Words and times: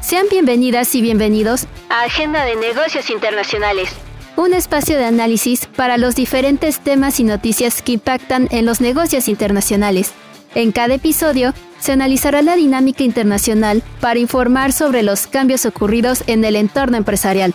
Sean 0.00 0.26
bienvenidas 0.30 0.94
y 0.94 1.02
bienvenidos 1.02 1.66
a 1.88 2.04
Agenda 2.04 2.44
de 2.44 2.54
Negocios 2.54 3.10
Internacionales, 3.10 3.90
un 4.36 4.52
espacio 4.52 4.96
de 4.96 5.06
análisis 5.06 5.66
para 5.66 5.98
los 5.98 6.14
diferentes 6.14 6.78
temas 6.78 7.18
y 7.18 7.24
noticias 7.24 7.82
que 7.82 7.92
impactan 7.92 8.46
en 8.52 8.64
los 8.64 8.80
negocios 8.80 9.26
internacionales. 9.26 10.12
En 10.54 10.70
cada 10.70 10.94
episodio 10.94 11.52
se 11.80 11.90
analizará 11.90 12.42
la 12.42 12.54
dinámica 12.54 13.02
internacional 13.02 13.82
para 14.00 14.20
informar 14.20 14.72
sobre 14.72 15.02
los 15.02 15.26
cambios 15.26 15.66
ocurridos 15.66 16.22
en 16.28 16.44
el 16.44 16.54
entorno 16.54 16.96
empresarial. 16.96 17.54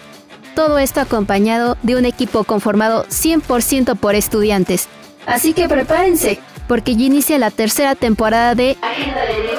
Todo 0.55 0.80
esto 0.80 1.00
acompañado 1.00 1.77
de 1.82 1.96
un 1.96 2.04
equipo 2.04 2.43
conformado 2.43 3.05
100% 3.05 3.97
por 3.97 4.16
estudiantes. 4.16 4.89
Así 5.25 5.54
que 5.54 5.69
prepárense, 5.69 6.39
porque 6.68 6.97
ya 6.97 7.05
inicia 7.05 7.39
la 7.39 7.52
tercera 7.52 7.96
temporada 7.96 8.54
de 8.54 8.75
Agenda 8.82 9.21
de 9.21 9.58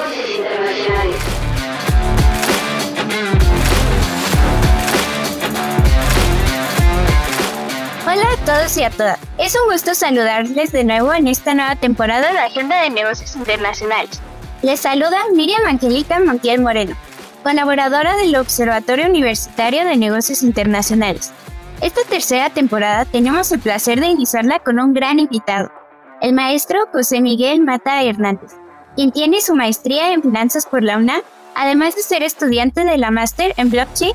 todos 8.51 8.75
y 8.75 8.83
a 8.83 8.89
todas. 8.89 9.17
Es 9.37 9.55
un 9.55 9.71
gusto 9.71 9.95
saludarles 9.95 10.73
de 10.73 10.83
nuevo 10.83 11.13
en 11.13 11.29
esta 11.29 11.53
nueva 11.53 11.77
temporada 11.77 12.33
de 12.33 12.39
Agenda 12.39 12.81
de 12.81 12.89
Negocios 12.89 13.33
Internacionales. 13.37 14.19
Les 14.61 14.81
saluda 14.81 15.17
Miriam 15.33 15.65
Angelica 15.65 16.19
Montiel 16.19 16.59
Moreno, 16.59 16.97
colaboradora 17.43 18.17
del 18.17 18.35
Observatorio 18.35 19.07
Universitario 19.07 19.85
de 19.85 19.95
Negocios 19.95 20.43
Internacionales. 20.43 21.31
Esta 21.79 22.01
tercera 22.09 22.49
temporada 22.49 23.05
tenemos 23.05 23.49
el 23.53 23.61
placer 23.61 24.01
de 24.01 24.07
iniciarla 24.07 24.59
con 24.59 24.81
un 24.81 24.93
gran 24.93 25.19
invitado, 25.19 25.71
el 26.19 26.33
maestro 26.33 26.89
José 26.91 27.21
Miguel 27.21 27.61
Mata 27.61 28.03
Hernández, 28.03 28.51
quien 28.97 29.13
tiene 29.13 29.39
su 29.39 29.55
maestría 29.55 30.11
en 30.11 30.23
finanzas 30.23 30.65
por 30.65 30.83
la 30.83 30.97
UNAM, 30.97 31.21
además 31.55 31.95
de 31.95 32.01
ser 32.01 32.21
estudiante 32.21 32.83
de 32.83 32.97
la 32.97 33.11
máster 33.11 33.53
en 33.55 33.69
blockchain 33.69 34.11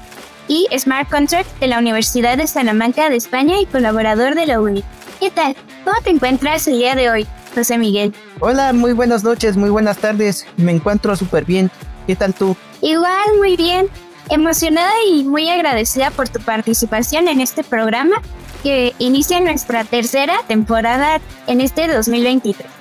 y 0.49 0.67
Smart 0.77 1.09
Contract 1.09 1.49
de 1.61 1.67
la 1.67 1.79
Universidad 1.79 2.39
de 2.39 2.47
Salamanca 2.47 3.09
de 3.09 3.17
España 3.17 3.61
y 3.61 3.67
colaborador 3.67 4.35
de 4.35 4.47
la 4.47 4.61
UNI. 4.61 4.85
¿Qué 5.21 5.31
tal? 5.31 5.57
¿Cómo 5.85 5.97
te 6.03 6.11
encuentras 6.11 6.67
el 6.69 6.79
día 6.79 6.95
de 6.95 7.11
hoy, 7.11 7.27
José 7.55 7.79
Miguel? 7.79 8.15
Hola, 8.41 8.73
muy 8.73 8.93
buenas 8.93 9.25
noches, 9.25 9.57
muy 9.57 9.71
buenas 9.71 9.99
tardes. 9.99 10.47
Me 10.57 10.73
encuentro 10.73 11.17
súper 11.17 11.45
bien. 11.45 11.71
¿Qué 12.07 12.17
tal 12.17 12.35
tú? 12.35 12.57
Igual, 12.83 13.39
muy 13.39 13.57
bien. 13.57 13.89
Emocionada 14.29 14.93
y 15.11 15.25
muy 15.25 15.49
agradecida 15.49 16.11
por 16.11 16.29
tu 16.29 16.41
participación 16.41 17.29
en 17.29 17.41
este 17.41 17.65
programa 17.65 18.21
que 18.63 18.95
inicia 18.99 19.41
nuestra 19.41 19.85
tercera 19.85 20.39
temporada 20.49 21.21
en 21.47 21.61
este 21.61 21.89
2023. 21.89 22.76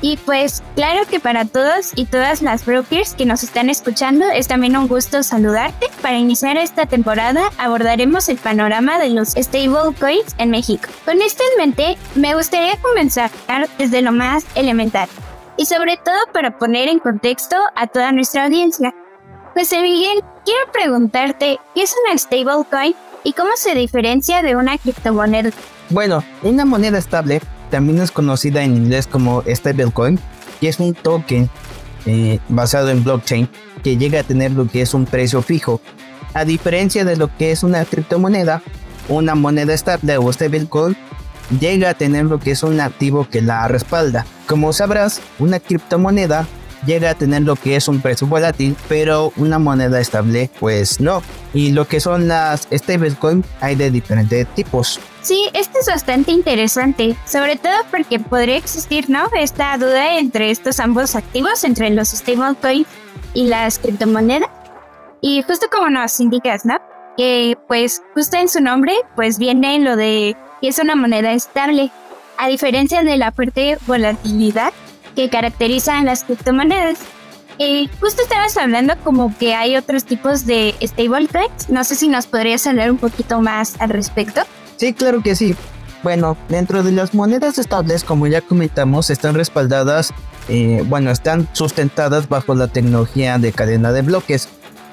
Y 0.00 0.16
pues 0.18 0.62
claro 0.76 1.06
que 1.10 1.18
para 1.18 1.44
todos 1.44 1.92
y 1.96 2.04
todas 2.04 2.40
las 2.40 2.64
brokers 2.64 3.14
que 3.14 3.26
nos 3.26 3.42
están 3.42 3.68
escuchando 3.68 4.26
es 4.28 4.46
también 4.46 4.76
un 4.76 4.86
gusto 4.86 5.22
saludarte. 5.22 5.88
Para 6.02 6.18
iniciar 6.18 6.56
esta 6.56 6.86
temporada 6.86 7.50
abordaremos 7.58 8.28
el 8.28 8.36
panorama 8.36 8.98
de 8.98 9.10
los 9.10 9.30
stablecoins 9.30 10.34
en 10.38 10.50
México. 10.50 10.88
Con 11.04 11.20
esto 11.20 11.42
en 11.52 11.66
mente, 11.66 11.98
me 12.14 12.34
gustaría 12.34 12.76
comenzar 12.76 13.30
desde 13.76 14.02
lo 14.02 14.12
más 14.12 14.44
elemental 14.54 15.08
y 15.56 15.66
sobre 15.66 15.96
todo 15.96 16.18
para 16.32 16.56
poner 16.56 16.88
en 16.88 17.00
contexto 17.00 17.56
a 17.74 17.88
toda 17.88 18.12
nuestra 18.12 18.44
audiencia. 18.44 18.94
José 19.54 19.82
Miguel, 19.82 20.22
quiero 20.44 20.72
preguntarte, 20.72 21.58
¿qué 21.74 21.82
es 21.82 21.94
una 22.04 22.16
stablecoin 22.16 22.94
y 23.24 23.32
cómo 23.32 23.50
se 23.56 23.74
diferencia 23.74 24.42
de 24.42 24.54
una 24.54 24.78
criptomoneda? 24.78 25.50
Bueno, 25.90 26.22
una 26.42 26.64
moneda 26.64 26.98
estable 26.98 27.40
también 27.70 28.00
es 28.00 28.10
conocida 28.10 28.62
en 28.62 28.76
inglés 28.76 29.06
como 29.06 29.42
stablecoin, 29.46 30.18
y 30.60 30.66
es 30.66 30.80
un 30.80 30.94
token 30.94 31.48
eh, 32.06 32.38
basado 32.48 32.90
en 32.90 33.04
blockchain 33.04 33.48
que 33.82 33.96
llega 33.96 34.20
a 34.20 34.24
tener 34.24 34.52
lo 34.52 34.66
que 34.66 34.82
es 34.82 34.94
un 34.94 35.04
precio 35.04 35.42
fijo. 35.42 35.80
A 36.34 36.44
diferencia 36.44 37.04
de 37.04 37.16
lo 37.16 37.34
que 37.36 37.52
es 37.52 37.62
una 37.62 37.84
criptomoneda, 37.84 38.62
una 39.08 39.34
moneda 39.34 39.74
estable 39.74 40.18
o 40.18 40.32
stablecoin 40.32 40.96
llega 41.60 41.90
a 41.90 41.94
tener 41.94 42.26
lo 42.26 42.38
que 42.38 42.50
es 42.50 42.62
un 42.62 42.80
activo 42.80 43.26
que 43.30 43.40
la 43.40 43.66
respalda. 43.68 44.26
Como 44.46 44.72
sabrás, 44.72 45.20
una 45.38 45.60
criptomoneda 45.60 46.46
llega 46.86 47.10
a 47.10 47.14
tener 47.14 47.42
lo 47.42 47.56
que 47.56 47.76
es 47.76 47.88
un 47.88 48.00
precio 48.00 48.26
volátil, 48.26 48.76
pero 48.88 49.32
una 49.36 49.58
moneda 49.58 50.00
estable 50.00 50.50
pues 50.58 51.00
no. 51.00 51.22
Y 51.54 51.72
lo 51.72 51.86
que 51.86 52.00
son 52.00 52.28
las 52.28 52.68
stablecoin 52.72 53.44
hay 53.60 53.74
de 53.74 53.90
diferentes 53.90 54.46
tipos. 54.54 55.00
Sí, 55.22 55.48
esto 55.54 55.78
es 55.80 55.86
bastante 55.86 56.32
interesante, 56.32 57.16
sobre 57.26 57.56
todo 57.56 57.74
porque 57.90 58.18
podría 58.18 58.56
existir, 58.56 59.10
¿no? 59.10 59.28
Esta 59.38 59.76
duda 59.76 60.18
entre 60.18 60.50
estos 60.50 60.80
ambos 60.80 61.14
activos, 61.14 61.64
entre 61.64 61.90
los 61.90 62.08
stablecoins 62.08 62.86
y 63.34 63.46
las 63.46 63.78
criptomonedas. 63.78 64.48
Y 65.20 65.42
justo 65.42 65.66
como 65.70 65.90
nos 65.90 66.20
indicas, 66.20 66.64
¿no? 66.64 66.78
Que 67.16 67.58
pues 67.66 68.02
justo 68.14 68.36
en 68.36 68.48
su 68.48 68.60
nombre 68.60 68.94
pues 69.16 69.38
viene 69.38 69.78
lo 69.80 69.96
de 69.96 70.36
que 70.60 70.68
es 70.68 70.78
una 70.78 70.96
moneda 70.96 71.32
estable, 71.32 71.90
a 72.36 72.48
diferencia 72.48 73.02
de 73.02 73.16
la 73.16 73.32
fuerte 73.32 73.78
volatilidad 73.86 74.72
que 75.18 75.28
caracterizan 75.28 76.04
las 76.04 76.22
criptomonedas. 76.22 77.00
Y 77.58 77.90
justo 78.00 78.22
estabas 78.22 78.56
hablando 78.56 78.94
como 79.02 79.36
que 79.36 79.52
hay 79.52 79.74
otros 79.74 80.04
tipos 80.04 80.46
de 80.46 80.76
stablecoins. 80.80 81.68
No 81.68 81.82
sé 81.82 81.96
si 81.96 82.06
nos 82.06 82.28
podrías 82.28 82.64
hablar 82.68 82.92
un 82.92 82.98
poquito 82.98 83.40
más 83.40 83.74
al 83.80 83.90
respecto. 83.90 84.42
Sí, 84.76 84.92
claro 84.92 85.20
que 85.20 85.34
sí. 85.34 85.56
Bueno, 86.04 86.36
dentro 86.48 86.84
de 86.84 86.92
las 86.92 87.14
monedas 87.14 87.58
estables, 87.58 88.04
como 88.04 88.28
ya 88.28 88.42
comentamos, 88.42 89.10
están 89.10 89.34
respaldadas, 89.34 90.14
eh, 90.48 90.84
bueno, 90.86 91.10
están 91.10 91.48
sustentadas 91.52 92.28
bajo 92.28 92.54
la 92.54 92.68
tecnología 92.68 93.38
de 93.38 93.50
cadena 93.50 93.90
de 93.90 94.02
bloques. 94.02 94.48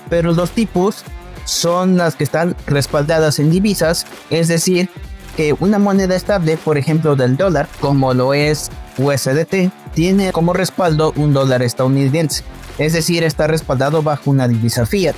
Pero 0.10 0.32
los 0.32 0.50
tipos 0.50 1.04
son 1.44 1.98
las 1.98 2.16
que 2.16 2.24
están 2.24 2.56
respaldadas 2.66 3.38
en 3.38 3.52
divisas, 3.52 4.08
es 4.32 4.48
decir, 4.48 4.90
que 5.38 5.54
una 5.60 5.78
moneda 5.78 6.16
estable, 6.16 6.58
por 6.58 6.80
ejemplo 6.80 7.16
del 7.16 7.38
dólar, 7.38 7.68
como 7.80 8.16
lo 8.16 8.34
es 8.34 8.72
USDT, 8.98 9.72
tiene 9.94 10.32
como 10.32 10.54
respaldo 10.54 11.14
un 11.16 11.34
dólar 11.34 11.62
estadounidense, 11.62 12.44
es 12.78 12.94
decir, 12.94 13.24
está 13.24 13.48
respaldado 13.48 14.02
bajo 14.02 14.30
una 14.30 14.48
divisa 14.48 14.86
fiat. 14.86 15.16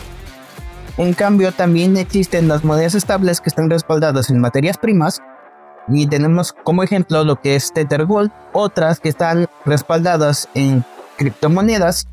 En 0.97 1.13
cambio, 1.13 1.51
también 1.51 1.95
existen 1.97 2.47
las 2.47 2.63
monedas 2.63 2.95
estables 2.95 3.39
que 3.39 3.49
están 3.49 3.69
respaldadas 3.69 4.29
en 4.29 4.39
materias 4.39 4.77
primas, 4.77 5.21
y 5.89 6.07
tenemos 6.07 6.53
como 6.63 6.83
ejemplo 6.83 7.23
lo 7.23 7.39
que 7.39 7.55
es 7.55 7.71
Tether 7.71 8.05
Gold, 8.05 8.31
otras 8.53 8.99
que 8.99 9.09
están 9.09 9.47
respaldadas 9.65 10.49
en 10.53 10.83
criptomonedas, 11.17 12.07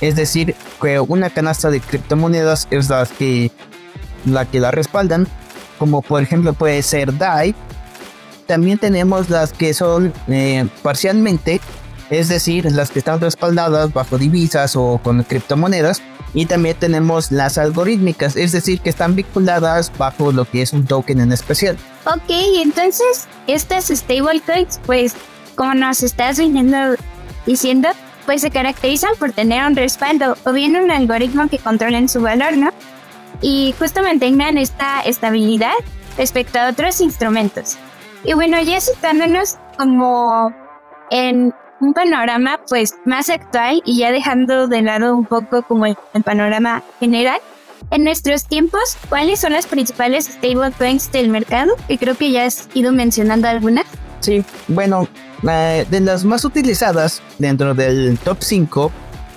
es 0.00 0.16
decir, 0.16 0.54
que 0.80 1.00
una 1.00 1.30
canasta 1.30 1.70
de 1.70 1.80
criptomonedas 1.80 2.68
es 2.70 2.88
la 2.88 3.06
que 3.06 3.50
la, 4.24 4.44
que 4.44 4.60
la 4.60 4.70
respaldan, 4.70 5.26
como 5.78 6.02
por 6.02 6.22
ejemplo 6.22 6.52
puede 6.52 6.82
ser 6.82 7.16
DAI. 7.16 7.54
También 8.50 8.78
tenemos 8.78 9.30
las 9.30 9.52
que 9.52 9.72
son 9.74 10.12
eh, 10.26 10.66
parcialmente, 10.82 11.60
es 12.10 12.28
decir, 12.28 12.64
las 12.72 12.90
que 12.90 12.98
están 12.98 13.20
respaldadas 13.20 13.92
bajo 13.92 14.18
divisas 14.18 14.74
o 14.74 14.98
con 15.00 15.22
criptomonedas. 15.22 16.02
Y 16.34 16.46
también 16.46 16.76
tenemos 16.76 17.30
las 17.30 17.58
algorítmicas, 17.58 18.34
es 18.34 18.50
decir, 18.50 18.80
que 18.80 18.90
están 18.90 19.14
vinculadas 19.14 19.92
bajo 19.96 20.32
lo 20.32 20.46
que 20.46 20.62
es 20.62 20.72
un 20.72 20.84
token 20.84 21.20
en 21.20 21.30
especial. 21.30 21.76
Ok, 22.06 22.28
entonces 22.56 23.28
estas 23.46 23.86
stablecoins, 23.86 24.80
pues 24.84 25.14
como 25.54 25.74
nos 25.74 26.02
estás 26.02 26.40
viniendo 26.40 26.96
diciendo, 27.46 27.90
pues 28.26 28.40
se 28.40 28.50
caracterizan 28.50 29.12
por 29.20 29.30
tener 29.30 29.64
un 29.64 29.76
respaldo 29.76 30.36
o 30.44 30.52
bien 30.52 30.74
un 30.74 30.90
algoritmo 30.90 31.48
que 31.48 31.58
controlen 31.58 32.08
su 32.08 32.20
valor, 32.20 32.56
¿no? 32.56 32.72
y 33.42 33.74
justo 33.78 34.02
mantengan 34.02 34.58
esta 34.58 35.02
estabilidad 35.02 35.72
respecto 36.16 36.58
a 36.58 36.68
otros 36.68 37.00
instrumentos. 37.00 37.78
Y 38.24 38.34
bueno, 38.34 38.60
ya 38.62 38.80
situándonos 38.80 39.56
como 39.78 40.52
en 41.10 41.54
un 41.80 41.94
panorama 41.94 42.60
pues 42.68 42.94
más 43.04 43.30
actual 43.30 43.82
y 43.86 43.98
ya 43.98 44.12
dejando 44.12 44.68
de 44.68 44.82
lado 44.82 45.16
un 45.16 45.24
poco 45.24 45.62
como 45.62 45.86
el, 45.86 45.96
panorama 46.24 46.82
general, 47.00 47.40
en 47.90 48.04
nuestros 48.04 48.44
tiempos, 48.44 48.98
¿cuáles 49.08 49.40
son 49.40 49.52
las 49.52 49.66
principales 49.66 50.26
stablecoins 50.26 51.10
del 51.10 51.30
mercado? 51.30 51.74
Que 51.88 51.98
creo 51.98 52.14
que 52.14 52.30
ya 52.30 52.44
has 52.44 52.68
ido 52.74 52.92
mencionando 52.92 53.48
algunas. 53.48 53.86
Sí, 54.20 54.44
bueno, 54.68 55.08
eh, 55.48 55.86
de 55.90 56.00
las 56.00 56.24
más 56.24 56.44
utilizadas 56.44 57.22
dentro 57.38 57.74
del 57.74 58.18
top 58.18 58.36
5 58.40 58.92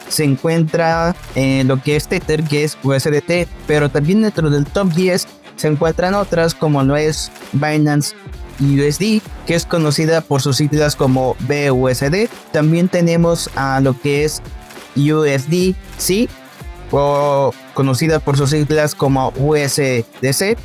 se 0.09 0.25
encuentra 0.25 1.15
en 1.35 1.69
lo 1.69 1.81
que 1.81 1.95
es 1.95 2.07
Tether, 2.09 2.43
que 2.43 2.65
es 2.65 2.77
USDT, 2.83 3.47
pero 3.65 3.89
también 3.89 4.21
dentro 4.21 4.49
del 4.49 4.65
top 4.65 4.89
10 4.89 5.25
se 5.55 5.67
encuentran 5.67 6.13
otras 6.13 6.53
como 6.53 6.83
lo 6.83 6.97
es 6.97 7.31
Binance 7.53 8.13
USD, 8.63 9.21
que 9.45 9.55
es 9.55 9.65
conocida 9.65 10.21
por 10.21 10.41
sus 10.41 10.57
siglas 10.57 10.95
como 10.95 11.35
BUSD. 11.41 12.29
También 12.51 12.87
tenemos 12.87 13.49
a 13.55 13.79
lo 13.81 13.99
que 13.99 14.23
es 14.23 14.41
USDC, 14.95 16.29
o 16.91 17.53
conocida 17.73 18.19
por 18.19 18.37
sus 18.37 18.51
siglas 18.51 18.95
como 18.95 19.33
USDC. 19.37 20.57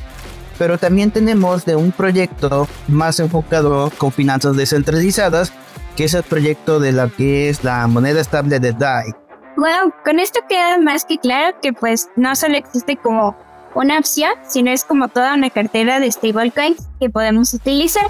Pero 0.57 0.77
también 0.77 1.11
tenemos 1.11 1.65
de 1.65 1.75
un 1.75 1.91
proyecto 1.91 2.67
más 2.87 3.19
enfocado 3.19 3.91
con 3.97 4.11
finanzas 4.11 4.55
descentralizadas, 4.55 5.53
que 5.95 6.03
es 6.03 6.13
el 6.13 6.23
proyecto 6.23 6.79
de 6.79 6.91
la 6.91 7.09
que 7.09 7.49
es 7.49 7.63
la 7.63 7.87
moneda 7.87 8.21
estable 8.21 8.59
de 8.59 8.73
DAI. 8.73 9.13
Wow, 9.57 9.93
con 10.05 10.19
esto 10.19 10.39
queda 10.47 10.77
más 10.79 11.05
que 11.05 11.17
claro 11.17 11.57
que 11.61 11.73
pues 11.73 12.09
no 12.15 12.35
solo 12.35 12.55
existe 12.55 12.95
como 12.97 13.35
una 13.75 13.99
opción, 13.99 14.31
sino 14.47 14.71
es 14.71 14.83
como 14.83 15.07
toda 15.07 15.33
una 15.33 15.49
cartera 15.49 15.99
de 15.99 16.11
stablecoins 16.11 16.87
que 16.99 17.09
podemos 17.09 17.53
utilizar. 17.53 18.07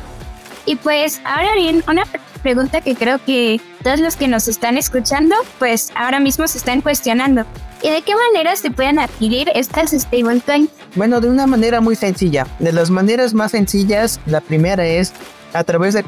Y 0.65 0.75
pues 0.75 1.21
ahora 1.25 1.55
bien, 1.55 1.83
una 1.87 2.03
pregunta 2.43 2.81
que 2.81 2.95
creo 2.95 3.19
que 3.23 3.59
todos 3.83 3.99
los 3.99 4.15
que 4.15 4.27
nos 4.27 4.47
están 4.47 4.77
escuchando, 4.77 5.35
pues 5.57 5.91
ahora 5.95 6.19
mismo 6.19 6.47
se 6.47 6.57
están 6.57 6.81
cuestionando. 6.81 7.45
¿Y 7.81 7.89
de 7.89 8.01
qué 8.01 8.13
manera 8.13 8.55
se 8.55 8.71
pueden 8.71 8.99
adquirir 8.99 9.49
estas 9.55 9.91
stablecoins? 9.91 10.69
Bueno, 10.95 11.21
de 11.21 11.29
una 11.29 11.47
manera 11.47 11.81
muy 11.81 11.95
sencilla. 11.95 12.45
De 12.59 12.71
las 12.71 12.89
maneras 12.89 13.33
más 13.33 13.51
sencillas, 13.51 14.19
la 14.25 14.41
primera 14.41 14.85
es 14.85 15.13
a 15.53 15.63
través 15.63 15.93
de, 15.93 16.03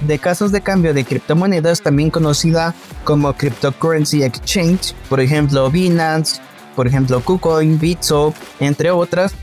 de 0.00 0.18
casos 0.18 0.52
de 0.52 0.60
cambio 0.60 0.94
de 0.94 1.04
criptomonedas, 1.04 1.82
también 1.82 2.10
conocida 2.10 2.74
como 3.04 3.32
Cryptocurrency 3.32 4.22
Exchange, 4.22 4.94
por 5.08 5.20
ejemplo 5.20 5.70
Binance, 5.70 6.40
por 6.80 6.86
ejemplo 6.86 7.20
KuCoin, 7.20 7.78
Bitso, 7.78 8.32
entre 8.58 8.90
otras, 8.90 9.34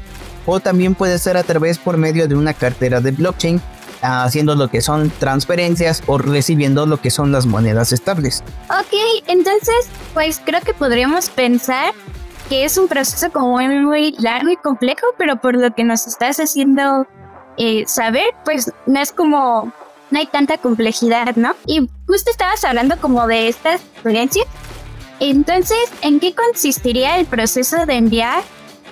o 0.48 0.60
también 0.60 0.96
puede 0.96 1.20
ser 1.20 1.38
a 1.38 1.44
través 1.44 1.78
por 1.78 1.96
medio 1.96 2.28
de 2.28 2.34
una 2.34 2.56
cartera 2.56 3.00
de 3.00 3.12
blockchain, 3.12 3.62
haciendo 4.02 4.56
lo 4.56 4.70
que 4.70 4.82
son 4.82 5.12
transferencias 5.20 6.02
o 6.08 6.18
recibiendo 6.18 6.88
lo 6.88 7.00
que 7.00 7.12
son 7.12 7.32
las 7.32 7.46
monedas 7.46 7.92
estables. 7.92 8.44
Ok, 8.72 8.92
entonces, 9.28 9.88
pues 10.16 10.42
creo 10.44 10.62
que 10.62 10.74
podríamos 10.74 11.30
pensar 11.30 11.94
que 12.50 12.66
es 12.66 12.76
un 12.80 12.88
proceso 12.88 13.32
como 13.32 13.60
muy, 13.60 14.16
largo 14.18 14.50
y 14.50 14.56
complejo, 14.56 15.06
pero 15.20 15.40
por 15.40 15.56
lo 15.56 15.76
que 15.76 15.84
nos 15.84 16.08
estás 16.08 16.40
haciendo 16.40 17.06
eh, 17.58 17.84
saber, 17.86 18.32
pues 18.46 18.74
no 18.88 19.00
es 19.00 19.12
como, 19.12 19.72
no 20.10 20.18
hay 20.18 20.26
tanta 20.26 20.58
complejidad, 20.58 21.36
¿no? 21.36 21.54
Y 21.68 21.88
justo 22.08 22.32
estabas 22.32 22.64
hablando 22.64 22.98
como 23.00 23.28
de 23.28 23.48
estas 23.48 23.82
experiencias. 23.94 24.48
Entonces, 25.20 25.78
¿en 26.02 26.20
qué 26.20 26.34
consistiría 26.34 27.18
el 27.18 27.26
proceso 27.26 27.86
de 27.86 27.96
enviar 27.96 28.44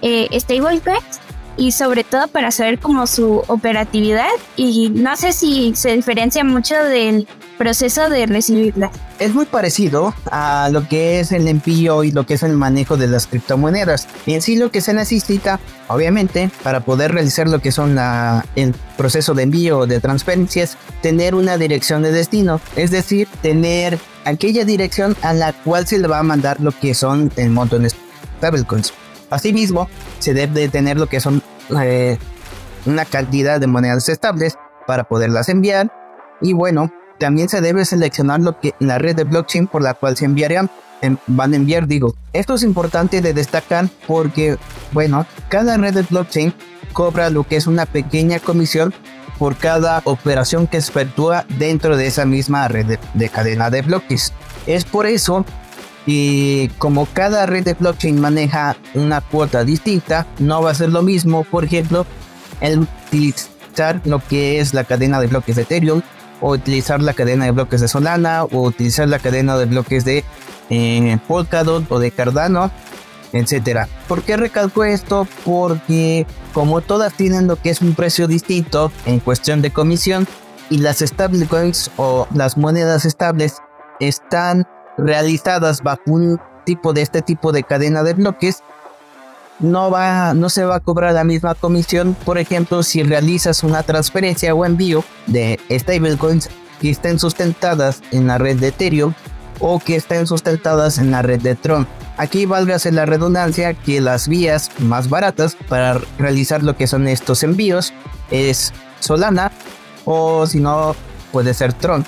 eh, 0.01 0.27
stablecoins? 0.39 1.21
Y 1.57 1.71
sobre 1.71 2.03
todo 2.03 2.27
para 2.27 2.51
saber 2.51 2.79
cómo 2.79 3.07
su 3.07 3.41
operatividad 3.47 4.27
y 4.57 4.89
no 4.89 5.15
sé 5.15 5.31
si 5.31 5.73
se 5.73 5.95
diferencia 5.95 6.43
mucho 6.43 6.75
del 6.75 7.29
proceso 7.57 8.09
de 8.09 8.25
recibirla. 8.25 8.91
Es 9.19 9.33
muy 9.33 9.45
parecido 9.45 10.13
a 10.29 10.67
lo 10.69 10.85
que 10.89 11.21
es 11.21 11.31
el 11.31 11.47
envío 11.47 12.03
y 12.03 12.11
lo 12.11 12.25
que 12.25 12.33
es 12.33 12.43
el 12.43 12.51
manejo 12.53 12.97
de 12.97 13.07
las 13.07 13.27
criptomonedas. 13.27 14.09
Y 14.25 14.33
en 14.33 14.41
sí 14.41 14.57
lo 14.57 14.69
que 14.69 14.81
se 14.81 14.93
necesita, 14.93 15.61
obviamente, 15.87 16.51
para 16.61 16.81
poder 16.81 17.13
realizar 17.13 17.47
lo 17.47 17.59
que 17.59 17.71
son 17.71 17.95
la, 17.95 18.45
el 18.57 18.75
proceso 18.97 19.33
de 19.33 19.43
envío 19.43 19.79
o 19.79 19.87
de 19.87 20.01
transferencias, 20.01 20.77
tener 21.01 21.35
una 21.35 21.57
dirección 21.57 22.03
de 22.03 22.11
destino. 22.11 22.59
Es 22.75 22.91
decir, 22.91 23.29
tener 23.41 23.97
aquella 24.25 24.65
dirección 24.65 25.15
a 25.21 25.33
la 25.33 25.53
cual 25.53 25.87
se 25.87 25.99
le 25.99 26.07
va 26.07 26.19
a 26.19 26.23
mandar 26.23 26.59
lo 26.59 26.71
que 26.71 26.93
son 26.93 27.31
el 27.37 27.51
monto 27.51 27.77
en 27.77 27.89
stablecoins. 27.89 28.93
Asimismo, 29.29 29.89
se 30.19 30.33
debe 30.33 30.67
tener 30.67 30.97
lo 30.97 31.07
que 31.07 31.19
son 31.19 31.41
eh, 31.81 32.17
una 32.85 33.05
cantidad 33.05 33.59
de 33.59 33.67
monedas 33.67 34.09
estables 34.09 34.57
para 34.85 35.05
poderlas 35.05 35.49
enviar. 35.49 35.91
Y 36.41 36.53
bueno, 36.53 36.91
también 37.19 37.49
se 37.49 37.61
debe 37.61 37.85
seleccionar 37.85 38.41
lo 38.41 38.59
que 38.59 38.73
la 38.79 38.97
red 38.97 39.15
de 39.15 39.23
blockchain 39.23 39.67
por 39.67 39.81
la 39.81 39.93
cual 39.93 40.17
se 40.17 40.25
enviarían 40.25 40.69
van 41.27 41.53
a 41.53 41.55
enviar, 41.55 41.87
digo. 41.87 42.15
Esto 42.33 42.55
es 42.55 42.63
importante 42.63 43.21
de 43.21 43.33
destacar 43.33 43.89
porque, 44.07 44.57
bueno, 44.91 45.25
cada 45.49 45.77
red 45.77 45.93
de 45.93 46.01
blockchain 46.03 46.53
cobra 46.93 47.29
lo 47.29 47.43
que 47.43 47.57
es 47.57 47.67
una 47.67 47.85
pequeña 47.85 48.39
comisión 48.39 48.93
por 49.37 49.55
cada 49.55 50.01
operación 50.05 50.67
que 50.67 50.81
se 50.81 50.91
efectúa 50.91 51.45
dentro 51.57 51.97
de 51.97 52.07
esa 52.07 52.25
misma 52.25 52.67
red 52.67 52.97
de, 53.13 53.29
cadena 53.29 53.69
de 53.69 53.81
bloques. 53.81 54.33
Es 54.65 54.85
por 54.85 55.05
eso 55.05 55.45
que 56.05 56.69
como 56.77 57.07
cada 57.07 57.45
red 57.45 57.63
de 57.63 57.73
blockchain 57.73 58.19
maneja 58.19 58.75
una 58.93 59.21
cuota 59.21 59.63
distinta, 59.63 60.27
no 60.39 60.61
va 60.61 60.71
a 60.71 60.75
ser 60.75 60.89
lo 60.89 61.01
mismo, 61.01 61.43
por 61.43 61.65
ejemplo, 61.65 62.05
el 62.61 62.87
utilizar 63.07 64.01
lo 64.05 64.19
que 64.19 64.59
es 64.59 64.73
la 64.73 64.83
cadena 64.83 65.19
de 65.19 65.27
bloques 65.27 65.55
de 65.55 65.63
Ethereum 65.63 66.01
o 66.41 66.51
utilizar 66.51 67.01
la 67.01 67.13
cadena 67.13 67.45
de 67.45 67.51
bloques 67.51 67.81
de 67.81 67.87
Solana 67.87 68.43
o 68.43 68.61
utilizar 68.61 69.07
la 69.07 69.19
cadena 69.19 69.57
de 69.57 69.65
bloques 69.65 70.05
de 70.05 70.23
eh, 70.69 71.17
Polkadot 71.27 71.91
o 71.91 71.99
de 71.99 72.11
Cardano, 72.11 72.71
etcétera. 73.35 73.87
¿Por 74.07 74.23
qué 74.23 74.37
recalco 74.37 74.83
esto? 74.83 75.27
Porque 75.43 76.25
como 76.53 76.81
todas 76.81 77.13
tienen 77.13 77.47
lo 77.47 77.57
que 77.57 77.69
es 77.69 77.81
un 77.81 77.93
precio 77.93 78.27
distinto 78.27 78.91
en 79.05 79.19
cuestión 79.19 79.61
de 79.61 79.71
comisión 79.71 80.25
y 80.69 80.77
las 80.77 80.99
stablecoins 80.99 81.91
o 81.97 82.27
las 82.33 82.57
monedas 82.57 83.05
estables 83.05 83.57
están 83.99 84.65
realizadas 84.97 85.83
bajo 85.83 86.01
un 86.07 86.39
tipo 86.65 86.93
de 86.93 87.01
este 87.01 87.21
tipo 87.21 87.51
de 87.51 87.63
cadena 87.63 88.03
de 88.03 88.13
bloques, 88.13 88.63
no 89.59 89.91
va, 89.91 90.33
no 90.33 90.49
se 90.49 90.63
va 90.63 90.77
a 90.77 90.79
cobrar 90.79 91.13
la 91.13 91.23
misma 91.23 91.55
comisión. 91.55 92.15
Por 92.25 92.37
ejemplo, 92.37 92.83
si 92.83 93.03
realizas 93.03 93.63
una 93.63 93.83
transferencia 93.83 94.55
o 94.55 94.65
envío 94.65 95.03
de 95.27 95.59
stablecoins 95.69 96.49
que 96.81 96.89
estén 96.89 97.19
sustentadas 97.19 98.01
en 98.11 98.27
la 98.27 98.37
red 98.37 98.57
de 98.57 98.69
Ethereum 98.69 99.13
o 99.59 99.79
que 99.79 99.97
estén 99.97 100.25
sustentadas 100.25 100.97
en 100.97 101.11
la 101.11 101.21
red 101.21 101.41
de 101.41 101.55
Tron. 101.55 101.87
Aquí 102.17 102.45
válgase 102.45 102.91
la 102.91 103.05
redundancia 103.05 103.73
que 103.73 104.01
las 104.01 104.27
vías 104.27 104.71
más 104.79 105.09
baratas 105.09 105.57
para 105.67 105.99
realizar 106.17 106.63
lo 106.63 106.77
que 106.77 106.87
son 106.87 107.07
estos 107.07 107.43
envíos 107.43 107.93
es 108.31 108.73
Solana 108.99 109.51
o 110.05 110.47
si 110.47 110.59
no 110.59 110.95
puede 111.31 111.53
ser 111.53 111.73
Tron 111.73 112.05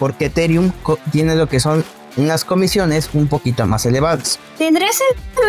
porque 0.00 0.24
Ethereum 0.24 0.72
tiene 1.12 1.36
lo 1.36 1.46
que 1.46 1.60
son 1.60 1.84
unas 2.16 2.44
comisiones 2.44 3.10
un 3.12 3.28
poquito 3.28 3.66
más 3.66 3.86
elevadas. 3.86 4.40
¿Tendrás 4.58 4.98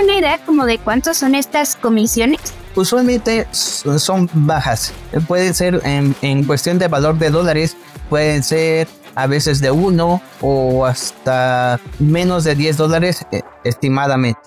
una 0.03 0.13
idea 0.19 0.37
como 0.45 0.65
de 0.65 0.77
cuántas 0.77 1.17
son 1.17 1.33
estas 1.33 1.75
comisiones? 1.75 2.39
Usualmente 2.75 3.47
son 3.51 4.29
bajas. 4.33 4.93
Pueden 5.27 5.53
ser 5.53 5.81
en, 5.83 6.43
cuestión 6.43 6.77
de 6.79 6.89
valor 6.89 7.17
de 7.17 7.29
dólares, 7.29 7.77
pueden 8.09 8.43
ser 8.43 8.87
a 9.15 9.25
veces 9.25 9.61
de 9.61 9.71
1 9.71 10.21
o 10.41 10.85
hasta 10.85 11.79
menos 11.99 12.43
de 12.43 12.55
10 12.55 12.77
dólares 12.77 13.25
eh, 13.31 13.41
estimadamente. 13.63 14.39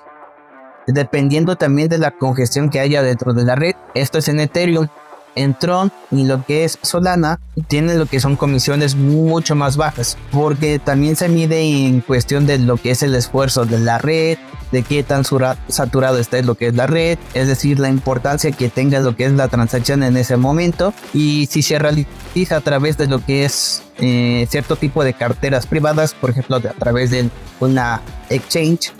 Dependiendo 0.86 1.56
también 1.56 1.88
de 1.88 1.98
la 1.98 2.10
congestión 2.10 2.68
que 2.68 2.80
haya 2.80 3.02
dentro 3.02 3.32
de 3.32 3.44
la 3.44 3.54
red. 3.54 3.74
Esto 3.94 4.18
es 4.18 4.28
en 4.28 4.40
Ethereum 4.40 4.88
en 5.34 5.54
Tron 5.54 5.92
y 6.10 6.24
lo 6.24 6.44
que 6.44 6.64
es 6.64 6.78
Solana 6.82 7.40
tiene 7.68 7.94
lo 7.94 8.06
que 8.06 8.20
son 8.20 8.36
comisiones 8.36 8.94
mucho 8.94 9.54
más 9.54 9.76
bajas 9.76 10.16
porque 10.30 10.78
también 10.78 11.16
se 11.16 11.28
mide 11.28 11.60
en 11.60 12.00
cuestión 12.00 12.46
de 12.46 12.58
lo 12.58 12.76
que 12.76 12.90
es 12.90 13.02
el 13.02 13.14
esfuerzo 13.14 13.64
de 13.64 13.78
la 13.78 13.98
red 13.98 14.38
de 14.72 14.82
qué 14.82 15.02
tan 15.02 15.24
saturado 15.68 16.18
está 16.18 16.40
lo 16.42 16.54
que 16.56 16.68
es 16.68 16.74
la 16.74 16.86
red 16.86 17.18
es 17.34 17.48
decir 17.48 17.78
la 17.78 17.88
importancia 17.88 18.50
que 18.52 18.68
tenga 18.68 19.00
lo 19.00 19.16
que 19.16 19.24
es 19.24 19.32
la 19.32 19.48
transacción 19.48 20.02
en 20.02 20.16
ese 20.16 20.36
momento 20.36 20.92
y 21.12 21.46
si 21.46 21.62
se 21.62 21.78
realiza 21.78 22.56
a 22.56 22.60
través 22.60 22.96
de 22.96 23.06
lo 23.06 23.24
que 23.24 23.44
es 23.44 23.82
eh, 23.98 24.46
cierto 24.50 24.76
tipo 24.76 25.04
de 25.04 25.14
carteras 25.14 25.66
privadas 25.66 26.14
por 26.14 26.30
ejemplo 26.30 26.56
a 26.56 26.60
través 26.60 27.10
de 27.10 27.28
una 27.60 28.00
exchange 28.30 28.92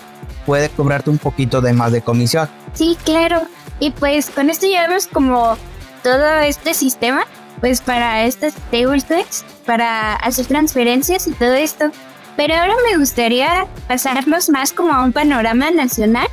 puede 0.46 0.68
cobrarte 0.68 1.10
un 1.10 1.18
poquito 1.18 1.60
de 1.60 1.72
más 1.72 1.92
de 1.92 2.02
comisión 2.02 2.48
sí 2.74 2.96
claro 3.04 3.42
y 3.80 3.90
pues 3.90 4.30
con 4.30 4.50
esto 4.50 4.66
ya 4.66 4.86
vemos 4.86 5.06
como 5.06 5.56
todo 6.02 6.38
este 6.40 6.74
sistema, 6.74 7.24
pues 7.60 7.80
para 7.80 8.24
estas 8.24 8.52
stablecoins, 8.52 9.44
para 9.66 10.14
hacer 10.16 10.46
transferencias 10.46 11.26
y 11.26 11.32
todo 11.32 11.54
esto. 11.54 11.90
Pero 12.36 12.54
ahora 12.54 12.74
me 12.90 12.98
gustaría 12.98 13.66
pasarnos 13.88 14.50
más 14.50 14.72
como 14.72 14.92
a 14.92 15.02
un 15.02 15.12
panorama 15.12 15.70
nacional 15.70 16.28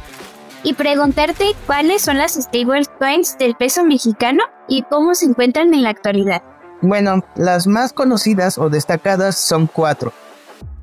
y 0.63 0.74
preguntarte 0.74 1.56
cuáles 1.65 2.01
son 2.01 2.18
las 2.18 2.34
stablecoins 2.34 3.38
del 3.38 3.56
peso 3.56 3.84
mexicano 3.84 4.44
y 4.68 4.84
cómo 4.84 5.15
se 5.15 5.25
encuentran 5.25 5.74
en 5.74 5.84
la 5.84 5.89
actualidad. 5.89 6.41
Bueno, 6.82 7.24
las 7.36 7.68
más 7.68 7.94
conocidas 7.94 8.58
o 8.58 8.70
destacadas 8.70 9.38
son 9.38 9.68
cuatro. 9.68 10.12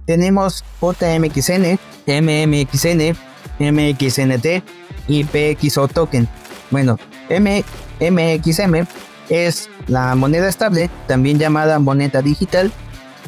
Tenemos 0.09 0.65
JMXN, 0.81 1.79
MMXN, 2.07 3.15
MXNT 3.59 4.47
y 5.07 5.25
PXO 5.25 5.87
token. 5.87 6.27
Bueno, 6.71 6.99
MXM 7.29 8.87
es 9.29 9.69
la 9.87 10.15
moneda 10.15 10.49
estable, 10.49 10.89
también 11.07 11.39
llamada 11.39 11.79
moneda 11.79 12.23
digital. 12.23 12.73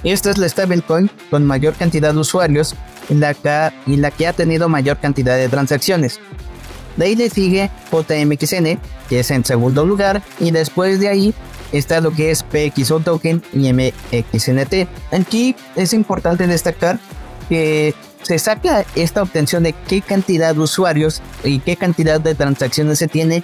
Esta 0.04 0.30
es 0.30 0.38
la 0.38 0.48
stablecoin 0.48 1.10
con 1.28 1.44
mayor 1.44 1.74
cantidad 1.74 2.14
de 2.14 2.20
usuarios 2.20 2.74
y 3.10 3.14
la, 3.14 3.34
que, 3.34 3.72
y 3.86 3.96
la 3.96 4.10
que 4.10 4.26
ha 4.26 4.32
tenido 4.32 4.70
mayor 4.70 4.96
cantidad 5.00 5.36
de 5.36 5.50
transacciones. 5.50 6.18
De 6.96 7.04
ahí 7.04 7.14
le 7.14 7.28
sigue 7.28 7.70
JMXN, 7.92 8.80
que 9.10 9.20
es 9.20 9.30
en 9.30 9.44
segundo 9.44 9.84
lugar, 9.84 10.22
y 10.38 10.50
después 10.50 10.98
de 10.98 11.08
ahí 11.08 11.34
está 11.72 12.00
lo 12.00 12.10
que 12.12 12.30
es 12.30 12.42
PXO 12.42 13.00
token 13.00 13.42
y 13.52 13.72
MXNT. 13.72 14.88
Aquí 15.12 15.54
es 15.76 15.92
importante 15.92 16.46
destacar 16.46 16.98
que 17.48 17.94
se 18.22 18.38
saca 18.38 18.84
esta 18.94 19.22
obtención 19.22 19.62
de 19.62 19.72
qué 19.72 20.02
cantidad 20.02 20.54
de 20.54 20.60
usuarios 20.60 21.22
y 21.42 21.60
qué 21.60 21.76
cantidad 21.76 22.20
de 22.20 22.34
transacciones 22.34 22.98
se 22.98 23.08
tiene 23.08 23.42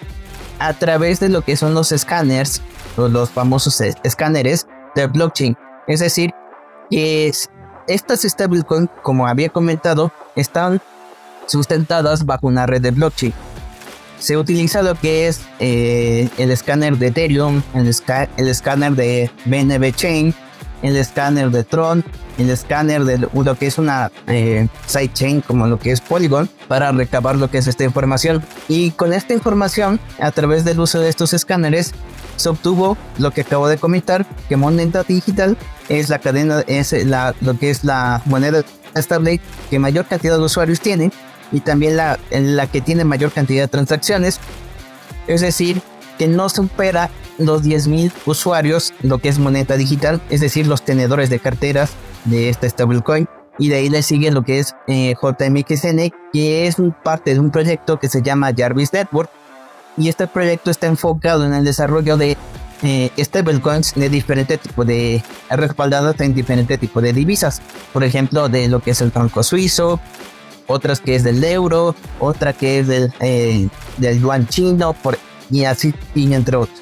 a 0.59 0.73
través 0.75 1.21
de 1.21 1.29
lo 1.29 1.43
que 1.43 1.57
son 1.57 1.75
los 1.75 1.93
escáneres, 1.93 2.63
o 2.97 3.09
los 3.09 3.31
famosos 3.31 3.81
escáneres 4.03 4.67
de 4.95 5.07
blockchain. 5.07 5.57
Es 5.87 6.01
decir, 6.01 6.31
que 6.91 7.33
estas 7.89 8.23
stablecoins, 8.23 8.89
como 9.03 9.27
había 9.27 9.49
comentado, 9.49 10.13
están 10.35 10.81
sustentadas 11.47 12.25
bajo 12.25 12.47
una 12.47 12.67
red 12.67 12.81
de 12.81 12.91
blockchain. 12.91 13.35
Se 14.19 14.37
utiliza 14.37 14.83
lo 14.83 14.95
que 14.95 15.29
es 15.29 15.41
eh, 15.61 16.29
el 16.39 16.51
escáner 16.51 16.97
de 16.99 17.09
Ethereum, 17.09 17.63
el, 17.75 17.95
el 18.37 18.49
escáner 18.49 18.93
de 18.93 19.31
BNB 19.45 19.95
Chain, 19.95 20.35
el 20.83 20.97
escáner 20.97 21.51
de 21.51 21.65
Tron, 21.65 22.05
el 22.39 22.51
escáner 22.51 23.05
de 23.05 23.19
lo 23.19 23.59
que 23.59 23.67
es 23.67 23.79
una 23.79 24.11
eh, 24.27 24.69
sidechain 24.87 25.41
como 25.41 25.67
lo 25.67 25.79
que 25.79 25.91
es 25.91 26.01
Polygon 26.01 26.49
para 26.69 26.93
recabar 26.93 27.37
lo 27.37 27.51
que 27.51 27.59
es 27.59 27.67
esta 27.67 27.85
información. 27.85 28.43
Y 28.69 28.91
con 28.93 29.13
esta 29.13 29.33
información, 29.33 30.01
a 30.21 30.31
través 30.31 30.65
del 30.65 30.81
uso 30.81 31.01
de 31.01 31.09
estos 31.09 31.33
escáneres, 31.33 31.93
se 32.37 32.49
obtuvo 32.49 32.97
lo 33.19 33.31
que 33.31 33.43
acabo 33.43 33.69
de 33.69 33.79
comentar, 33.79 34.27
que 34.49 34.57
moneda 34.57 35.03
digital 35.03 35.57
es 35.89 36.09
la 36.09 36.19
cadena, 36.19 36.61
es 36.67 36.93
la, 37.07 37.35
lo 37.41 37.59
que 37.59 37.71
es 37.71 37.85
la 37.85 38.21
moneda 38.27 38.63
estable 38.95 39.41
que 39.71 39.79
mayor 39.79 40.07
cantidad 40.07 40.37
de 40.37 40.45
usuarios 40.45 40.81
tiene 40.81 41.11
y 41.53 41.61
también 41.61 41.97
la, 41.97 42.19
la 42.31 42.67
que 42.67 42.81
tiene 42.81 43.05
mayor 43.05 43.33
cantidad 43.33 43.63
de 43.65 43.69
transacciones. 43.69 44.41
Es 45.27 45.41
decir, 45.41 45.81
que 46.19 46.29
no 46.29 46.49
supera 46.49 47.11
los 47.39 47.63
10.000 47.63 48.13
usuarios 48.27 48.95
lo 49.03 49.19
que 49.19 49.29
es 49.29 49.39
moneda 49.39 49.77
digital, 49.77 50.21
es 50.31 50.41
decir, 50.41 50.67
los 50.67 50.83
tenedores 50.83 51.31
de 51.31 51.39
carteras 51.39 51.91
de 52.25 52.49
esta 52.49 52.69
stablecoin. 52.69 53.29
Y 53.59 53.69
de 53.69 53.77
ahí 53.77 53.89
le 53.89 54.03
sigue 54.03 54.31
lo 54.31 54.43
que 54.43 54.59
es 54.59 54.75
eh, 54.87 55.15
JMXN, 55.21 56.13
que 56.33 56.67
es 56.67 56.77
parte 57.03 57.33
de 57.33 57.41
un 57.41 57.51
proyecto 57.51 57.99
que 57.99 58.09
se 58.09 58.21
llama 58.23 58.53
Jarvis 58.55 58.93
Network. 58.93 59.31
Y 59.97 60.11
este 60.11 60.27
proyecto 60.27 60.71
está 60.71 60.87
enfocado 60.89 61.47
en 61.47 61.55
el 61.55 61.65
desarrollo 61.65 62.19
de 62.19 62.37
eh, 62.83 63.11
stablecoins 63.19 63.95
de 63.95 64.11
diferente 64.11 64.59
tipo 64.59 64.85
de 64.85 65.23
respaldadas 65.49 66.21
en 66.21 66.35
diferente 66.35 66.77
tipo 66.77 67.01
de 67.01 67.15
divisas. 67.15 67.63
Por 67.95 68.05
ejemplo, 68.05 68.51
de 68.51 68.69
lo 68.69 68.81
que 68.81 68.91
es 68.91 69.01
el 69.01 69.11
franco 69.11 69.43
suizo, 69.43 70.01
otras 70.67 71.01
que 71.01 71.15
es 71.15 71.25
del 71.25 71.43
euro, 71.45 71.95
otra 72.19 72.53
que 72.53 72.81
es 72.81 72.89
del, 72.89 73.13
eh, 73.21 73.69
del 73.99 74.21
yuan 74.21 74.47
chino, 74.49 74.95
y 75.51 75.65
así, 75.65 75.95
y 76.15 76.33
entre 76.33 76.57
otros. 76.57 76.81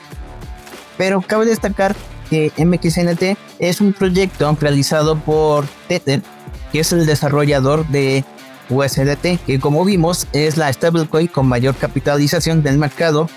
Pero 0.96 1.20
cabe 1.22 1.46
destacar 1.46 1.94
que 2.30 2.52
MXNT 2.56 3.36
es 3.58 3.80
un 3.80 3.92
proyecto 3.92 4.56
realizado 4.60 5.18
por 5.18 5.66
Tether, 5.88 6.22
que 6.72 6.80
es 6.80 6.92
el 6.92 7.06
desarrollador 7.06 7.86
de 7.88 8.24
USDT, 8.70 9.38
que 9.44 9.60
como 9.60 9.84
vimos 9.84 10.26
es 10.32 10.56
la 10.56 10.72
stablecoin 10.72 11.26
con 11.26 11.46
mayor 11.46 11.74
capitalización 11.76 12.62
del 12.62 12.78
mercado, 12.78 13.28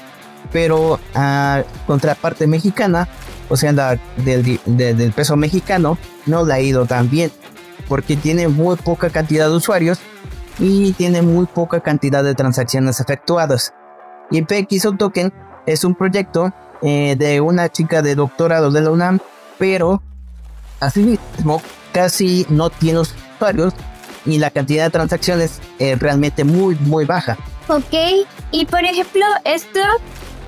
pero 0.51 0.99
a 1.13 1.63
contraparte 1.85 2.47
mexicana, 2.47 3.07
o 3.49 3.57
sea, 3.57 3.73
la 3.73 3.99
del, 4.17 4.59
del 4.65 5.11
peso 5.11 5.35
mexicano, 5.35 5.97
no 6.25 6.45
le 6.45 6.53
ha 6.53 6.61
ido 6.61 6.85
tan 6.85 7.09
bien, 7.09 7.31
porque 7.87 8.15
tiene 8.15 8.47
muy 8.47 8.77
poca 8.77 9.09
cantidad 9.09 9.49
de 9.49 9.55
usuarios 9.55 9.99
y 10.59 10.93
tiene 10.93 11.21
muy 11.21 11.45
poca 11.45 11.79
cantidad 11.81 12.23
de 12.23 12.35
transacciones 12.35 12.99
efectuadas. 12.99 13.73
Y 14.31 14.41
PX 14.41 14.89
Token 14.97 15.33
es 15.65 15.83
un 15.83 15.95
proyecto 15.95 16.51
eh, 16.81 17.15
de 17.17 17.41
una 17.41 17.69
chica 17.69 18.01
de 18.01 18.15
doctorado 18.15 18.71
de 18.71 18.81
la 18.81 18.91
UNAM, 18.91 19.19
pero 19.57 20.01
asimismo 20.79 21.61
casi 21.91 22.45
no 22.49 22.69
tiene 22.69 22.99
usuarios 22.99 23.73
y 24.25 24.37
la 24.39 24.51
cantidad 24.51 24.85
de 24.85 24.89
transacciones 24.89 25.61
es 25.79 25.99
realmente 25.99 26.43
muy, 26.43 26.75
muy 26.75 27.05
baja. 27.05 27.37
Ok, 27.69 28.25
y 28.51 28.65
por 28.65 28.83
ejemplo, 28.83 29.25
esto 29.43 29.79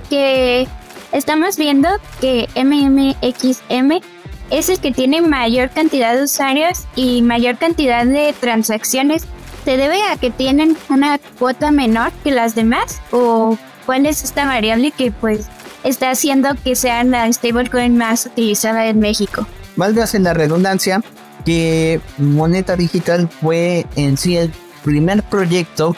que 0.09 0.67
estamos 1.11 1.57
viendo 1.57 1.89
que 2.19 2.47
MMXM 2.55 4.01
es 4.49 4.69
el 4.69 4.79
que 4.79 4.91
tiene 4.91 5.21
mayor 5.21 5.69
cantidad 5.69 6.15
de 6.15 6.23
usuarios 6.23 6.85
y 6.95 7.21
mayor 7.21 7.57
cantidad 7.57 8.05
de 8.05 8.33
transacciones 8.39 9.27
¿Se 9.65 9.77
debe 9.77 10.01
a 10.03 10.17
que 10.17 10.31
tienen 10.31 10.77
una 10.89 11.19
cuota 11.37 11.71
menor 11.71 12.11
que 12.23 12.31
las 12.31 12.55
demás? 12.55 13.01
¿O 13.11 13.57
cuál 13.85 14.05
es 14.05 14.23
esta 14.23 14.45
variable 14.45 14.91
que 14.91 15.11
pues 15.11 15.47
está 15.83 16.11
haciendo 16.11 16.49
que 16.63 16.75
sea 16.75 17.03
la 17.03 17.31
stablecoin 17.31 17.97
más 17.97 18.25
utilizada 18.25 18.87
en 18.87 18.99
México? 18.99 19.45
Valgas 19.75 20.15
en 20.15 20.23
la 20.23 20.33
redundancia 20.33 21.01
que 21.45 22.01
Moneta 22.17 22.75
Digital 22.75 23.29
fue 23.41 23.85
en 23.95 24.17
sí 24.17 24.37
el 24.37 24.51
primer 24.83 25.23
proyecto 25.23 25.95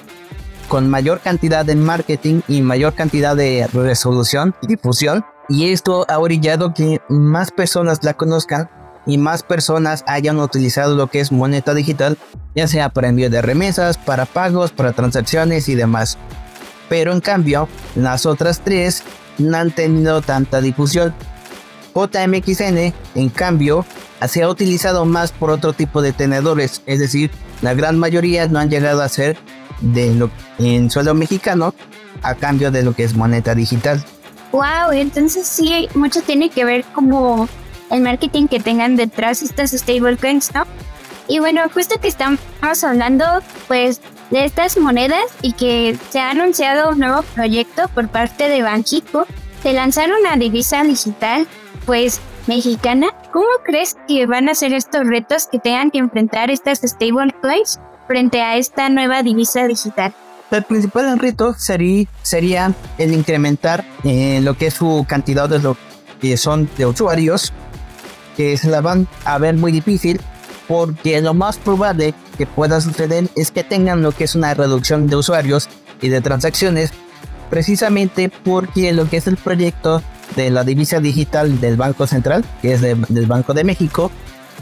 con 0.68 0.90
mayor 0.90 1.20
cantidad 1.20 1.66
de 1.66 1.76
marketing 1.76 2.42
y 2.48 2.62
mayor 2.62 2.94
cantidad 2.94 3.36
de 3.36 3.68
resolución 3.74 4.56
y 4.62 4.68
difusión. 4.68 5.26
Y 5.50 5.72
esto 5.72 6.06
ha 6.08 6.20
orillado 6.20 6.74
que 6.74 7.00
más 7.10 7.52
personas 7.52 8.04
la 8.04 8.14
conozcan 8.14 8.70
y 9.06 9.18
más 9.18 9.44
personas 9.44 10.04
hayan 10.08 10.40
utilizado 10.40 10.96
lo 10.96 11.08
que 11.08 11.20
es 11.20 11.32
moneda 11.32 11.74
digital, 11.74 12.18
ya 12.56 12.68
sea 12.68 12.90
para 12.90 13.10
envío 13.10 13.30
de 13.30 13.42
remesas, 13.42 13.98
para 13.98 14.26
pagos, 14.26 14.72
para 14.72 14.94
transacciones 14.94 15.70
y 15.70 15.76
demás. 15.76 16.18
Pero 16.90 17.12
en 17.14 17.22
cambio, 17.22 17.68
las 17.96 18.26
otras 18.26 18.62
tres 18.62 19.04
no 19.38 19.58
han 19.58 19.72
tenido 19.72 20.22
tanta 20.22 20.62
difusión. 20.62 21.14
JMXN, 21.94 22.94
en 23.16 23.30
cambio, 23.30 23.86
se 24.28 24.44
ha 24.44 24.50
utilizado 24.50 25.06
más 25.06 25.32
por 25.32 25.50
otro 25.50 25.74
tipo 25.74 26.02
de 26.02 26.14
tenedores, 26.14 26.82
es 26.86 27.00
decir, 27.00 27.32
la 27.62 27.74
gran 27.74 27.98
mayoría 27.98 28.48
no 28.48 28.60
han 28.60 28.70
llegado 28.70 29.02
a 29.02 29.10
ser 29.10 29.38
de 29.82 30.14
lo, 30.14 30.30
en 30.60 30.90
suelo 30.90 31.14
mexicano 31.14 31.74
a 32.22 32.36
cambio 32.36 32.72
de 32.72 32.84
lo 32.84 32.94
que 32.94 33.04
es 33.04 33.16
moneda 33.16 33.56
digital. 33.56 34.04
Wow, 34.52 34.92
entonces 34.94 35.48
sí, 35.48 35.88
mucho 35.96 36.22
tiene 36.22 36.50
que 36.50 36.66
ver 36.66 36.84
como 36.94 37.48
el 37.92 38.02
marketing 38.02 38.48
que 38.48 38.60
tengan 38.60 38.96
detrás 38.96 39.42
estas 39.42 39.72
stablecoins, 39.72 40.54
¿no? 40.54 40.64
Y 41.28 41.40
bueno, 41.40 41.62
justo 41.74 42.00
que 42.02 42.08
estamos 42.08 42.40
hablando 42.84 43.26
pues 43.68 44.02
de 44.32 44.46
estas 44.46 44.78
monedas 44.78 45.24
y 45.42 45.54
que 45.54 45.98
se 46.10 46.20
ha 46.20 46.32
anunciado 46.32 46.90
un 46.90 47.00
nuevo 47.00 47.22
proyecto 47.36 47.88
por 47.90 48.10
parte 48.10 48.50
de 48.50 48.64
Banxico 48.64 49.26
de 49.64 49.74
lanzar 49.74 50.10
una 50.12 50.36
divisa 50.36 50.84
digital 50.84 51.48
pues 51.86 52.20
mexicana. 52.48 53.10
¿Cómo 53.32 53.48
crees 53.64 53.96
que 54.08 54.26
van 54.26 54.50
a 54.50 54.56
ser 54.56 54.74
estos 54.74 55.06
retos 55.06 55.48
que 55.52 55.60
tengan 55.60 55.92
que 55.92 56.00
enfrentar 56.00 56.50
estas 56.50 56.80
stablecoins 56.80 57.80
frente 58.08 58.42
a 58.42 58.58
esta 58.58 58.90
nueva 58.90 59.24
divisa 59.24 59.68
digital? 59.68 60.14
El 60.50 60.64
principal 60.64 61.18
reto 61.18 61.54
sería, 61.54 62.08
sería 62.24 62.74
el 62.98 63.14
incrementar 63.14 63.86
eh, 64.04 64.42
lo 64.42 64.56
que 64.58 64.68
es 64.68 64.74
su 64.74 65.06
cantidad 65.08 65.48
de 65.48 65.60
lo 65.60 65.78
que 66.20 66.36
son 66.36 66.70
de 66.78 66.86
usuarios 66.86 67.54
que 68.36 68.58
se 68.58 68.70
la 68.70 68.82
van 68.82 69.08
a 69.26 69.38
ver 69.38 69.56
muy 69.56 69.72
difícil 69.72 70.20
porque 70.68 71.20
lo 71.22 71.34
más 71.34 71.58
probable 71.58 72.14
que 72.38 72.46
pueda 72.46 72.80
suceder 72.82 73.28
es 73.36 73.52
que 73.52 73.64
tengan 73.64 74.02
lo 74.02 74.12
que 74.12 74.24
es 74.24 74.36
una 74.36 74.54
reducción 74.54 75.08
de 75.08 75.16
usuarios 75.16 75.70
y 76.02 76.10
de 76.10 76.22
transacciones 76.22 76.92
precisamente 77.50 78.32
porque 78.44 78.94
lo 78.94 79.10
que 79.10 79.18
es 79.18 79.28
el 79.28 79.38
proyecto 79.38 80.02
de 80.36 80.50
la 80.50 80.64
divisa 80.64 81.00
digital 81.00 81.60
del 81.60 81.76
Banco 81.76 82.08
Central, 82.08 82.46
que 82.62 82.74
es 82.74 82.82
del 82.82 83.26
Banco 83.26 83.54
de 83.54 83.66
México, 83.66 84.10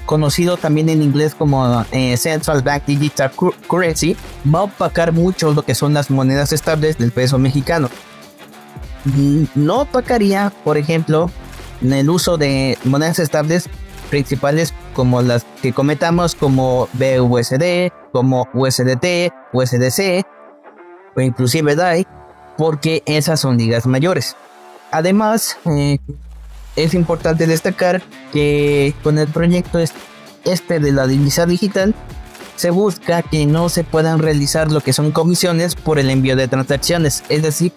conocido 0.06 0.58
también 0.58 0.90
en 0.90 1.04
inglés 1.04 1.36
como 1.36 1.86
eh, 1.92 2.18
Central 2.18 2.64
Bank 2.64 2.84
Digital 2.88 3.32
Currency, 3.68 4.18
va 4.54 4.60
a 4.60 4.64
opacar 4.64 5.12
mucho 5.12 5.54
lo 5.54 5.62
que 5.62 5.76
son 5.76 5.94
las 5.94 6.10
monedas 6.10 6.52
estables 6.52 6.98
del 6.98 7.12
peso 7.12 7.38
mexicano. 7.38 7.90
No 9.54 9.82
opacaría, 9.82 10.52
por 10.64 10.78
ejemplo, 10.78 11.30
en 11.82 11.94
el 11.94 12.10
uso 12.10 12.38
de 12.38 12.78
monedas 12.84 13.20
estables 13.20 13.70
principales 14.10 14.74
como 14.94 15.22
las 15.22 15.46
que 15.62 15.72
cometamos 15.72 16.36
como 16.36 16.90
BUSD, 16.94 17.92
como 18.12 18.48
USDT, 18.54 19.32
USDC 19.54 20.26
o 21.16 21.22
inclusive 21.22 21.76
DAI, 21.76 22.08
porque 22.58 23.04
esas 23.06 23.40
son 23.40 23.58
ligas 23.58 23.86
mayores. 23.86 24.36
Además, 24.92 25.58
eh, 25.66 26.00
es 26.76 26.94
importante 26.94 27.48
destacar 27.48 28.02
que 28.34 28.94
con 29.04 29.18
el 29.18 29.28
proyecto 29.28 29.80
este 30.46 30.80
de 30.80 30.92
la 30.92 31.08
divisa 31.08 31.46
digital 31.46 31.94
se 32.56 32.72
busca 32.72 33.22
que 33.22 33.46
no 33.46 33.70
se 33.70 33.84
puedan 33.84 34.20
realizar 34.20 34.72
lo 34.72 34.82
que 34.82 34.92
son 34.92 35.12
comisiones 35.12 35.76
por 35.76 36.00
el 36.00 36.10
envío 36.10 36.36
de 36.36 36.48
transacciones. 36.48 37.24
Es 37.30 37.42
decir, 37.42 37.72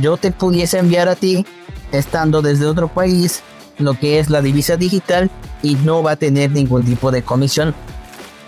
yo 0.00 0.16
te 0.16 0.30
pudiese 0.30 0.78
enviar 0.78 1.08
a 1.08 1.16
ti 1.16 1.44
estando 1.92 2.42
desde 2.42 2.66
otro 2.66 2.88
país 2.88 3.42
lo 3.78 3.94
que 3.94 4.18
es 4.18 4.28
la 4.28 4.42
divisa 4.42 4.76
digital 4.76 5.30
y 5.62 5.76
no 5.76 6.02
va 6.02 6.12
a 6.12 6.16
tener 6.16 6.50
ningún 6.50 6.84
tipo 6.84 7.10
de 7.10 7.22
comisión. 7.22 7.74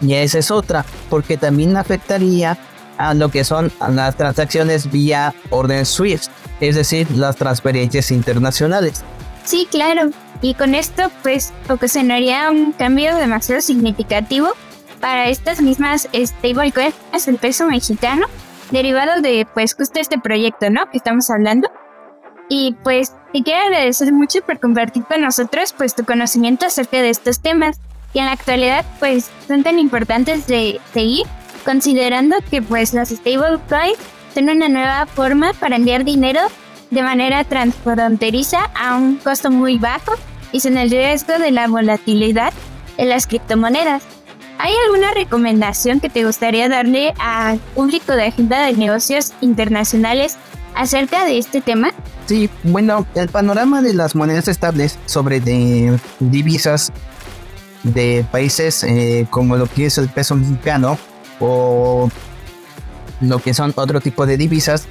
Y 0.01 0.15
esa 0.15 0.39
es 0.39 0.51
otra, 0.51 0.85
porque 1.09 1.37
también 1.37 1.77
afectaría 1.77 2.59
a 2.99 3.15
lo 3.15 3.29
que 3.31 3.45
son 3.45 3.73
las 3.91 4.17
transacciones 4.17 4.91
vía 4.91 5.35
orden 5.51 5.87
SWIFT, 5.87 6.31
es 6.61 6.75
decir, 6.77 7.11
las 7.13 7.37
transferencias 7.37 8.11
internacionales. 8.11 9.03
Sí, 9.45 9.67
claro. 9.71 10.11
Y 10.43 10.55
con 10.55 10.75
esto, 10.75 11.11
pues, 11.23 11.53
ocasionaría 11.69 12.51
un 12.51 12.73
cambio 12.73 13.17
demasiado 13.17 13.61
significativo 13.61 14.49
para 15.01 15.29
estas 15.29 15.61
mismas 15.61 16.09
stablecoins, 16.15 16.95
el 17.27 17.37
peso 17.37 17.67
mexicano, 17.67 18.27
derivado 18.71 19.21
de, 19.23 19.47
pues, 19.53 19.75
justo 19.75 20.01
este 20.01 20.19
proyecto, 20.19 20.71
¿no? 20.71 20.91
Que 20.91 20.99
estamos 20.99 21.31
hablando. 21.31 21.71
Y 22.51 22.75
pues 22.83 23.15
te 23.33 23.43
quiero 23.45 23.61
agradecer 23.61 24.13
mucho 24.13 24.41
por 24.43 24.59
compartir 24.59 25.05
con 25.05 25.23
nosotros 25.23 25.73
pues 25.79 25.95
tu 25.95 26.05
conocimiento 26.05 26.67
acerca 26.67 27.01
de 27.01 27.09
estos 27.09 27.41
temas. 27.41 27.79
que 28.13 28.19
en 28.19 28.27
la 28.27 28.33
actualidad 28.33 28.85
pues 28.99 29.31
son 29.47 29.63
tan 29.63 29.79
importantes 29.79 30.49
de 30.49 30.81
seguir, 30.93 31.27
considerando 31.65 32.35
que 32.51 32.61
pues 32.61 32.93
las 32.93 33.11
stablecoins 33.11 33.97
son 34.35 34.49
una 34.49 34.69
nueva 34.69 35.07
forma 35.07 35.53
para 35.53 35.77
enviar 35.77 36.05
dinero 36.05 36.41
de 36.91 37.03
manera 37.03 37.45
transfronteriza 37.45 38.69
a 38.75 38.97
un 38.97 39.15
costo 39.19 39.53
muy 39.53 39.79
bajo 39.79 40.15
y 40.51 40.59
sin 40.59 40.77
el 40.77 40.91
riesgo 40.91 41.39
de 41.39 41.53
la 41.53 41.69
volatilidad 41.69 42.53
de 42.97 43.05
las 43.05 43.29
criptomonedas. 43.29 44.03
¿Hay 44.59 44.73
alguna 44.87 45.13
recomendación 45.13 46.01
que 46.01 46.11
te 46.11 46.25
gustaría 46.25 46.69
darle 46.69 47.15
al 47.19 47.61
público 47.77 48.13
de 48.13 48.27
agenda 48.27 48.67
de 48.67 48.73
negocios 48.73 49.33
internacionales 49.41 50.37
acerca 50.75 51.25
de 51.25 51.39
este 51.39 51.61
tema? 51.61 51.91
Sí, 52.27 52.49
bueno, 52.65 53.07
el 53.15 53.29
panorama 53.29 53.83
de 53.83 53.95
las 53.95 54.15
monedas 54.15 54.49
estables 54.49 54.99
sobre 55.07 55.41
de 55.41 55.99
divisas 56.21 56.93
de 57.83 58.27
países 58.31 58.85
eh, 58.85 59.27
como 59.31 59.57
lo 59.57 59.67
que 59.67 59.87
es 59.87 59.99
el 59.99 60.09
peso 60.09 60.37
mexicano 60.37 60.99
o 61.39 62.11
lo 63.21 63.39
que 63.39 63.55
son 63.55 63.73
otro 63.77 64.01
tipo 64.01 64.27
de 64.27 64.37
divisas 64.37 64.87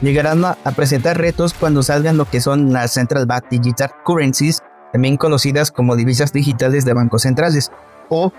llegarán 0.00 0.44
a, 0.44 0.54
presentar 0.76 1.18
retos 1.18 1.54
cuando 1.54 1.82
salgan 1.82 2.16
lo 2.16 2.26
que 2.26 2.40
son 2.40 2.72
las 2.72 2.92
Central 2.92 3.26
Bank 3.26 3.44
Digital 3.50 3.90
Currencies, 4.04 4.60
también 4.92 5.16
conocidas 5.16 5.70
como 5.70 5.96
divisas 5.96 6.32
digitales 6.32 6.84
de 6.84 6.92
bancos 6.92 7.22
centrales 7.22 7.70
o 8.08 8.32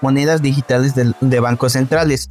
monedas 0.00 0.42
digitales 0.42 0.94
de, 0.94 1.12
de 1.20 1.40
bancos 1.40 1.72
centrales. 1.72 2.30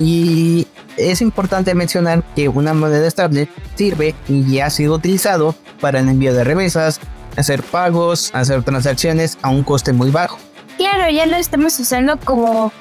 Y 0.00 0.66
es 0.96 1.20
importante 1.20 1.74
mencionar 1.74 2.24
que 2.34 2.48
una 2.48 2.74
moneda 2.74 3.06
estable 3.06 3.48
sirve 3.76 4.14
y 4.28 4.58
ha 4.58 4.70
sido 4.70 4.94
utilizado 4.94 5.54
para 5.80 6.00
el 6.00 6.08
envío 6.08 6.34
de 6.34 6.42
remesas, 6.42 6.98
hacer 7.36 7.62
pagos, 7.62 8.30
hacer 8.32 8.62
transacciones 8.62 9.38
a 9.42 9.50
un 9.50 9.62
coste 9.62 9.92
muy 9.92 10.10
bajo. 10.10 10.38
Claro, 10.78 11.10
ya 11.10 11.26
lo 11.26 11.36
estamos 11.36 11.78
usando 11.78 12.18
como 12.18 12.72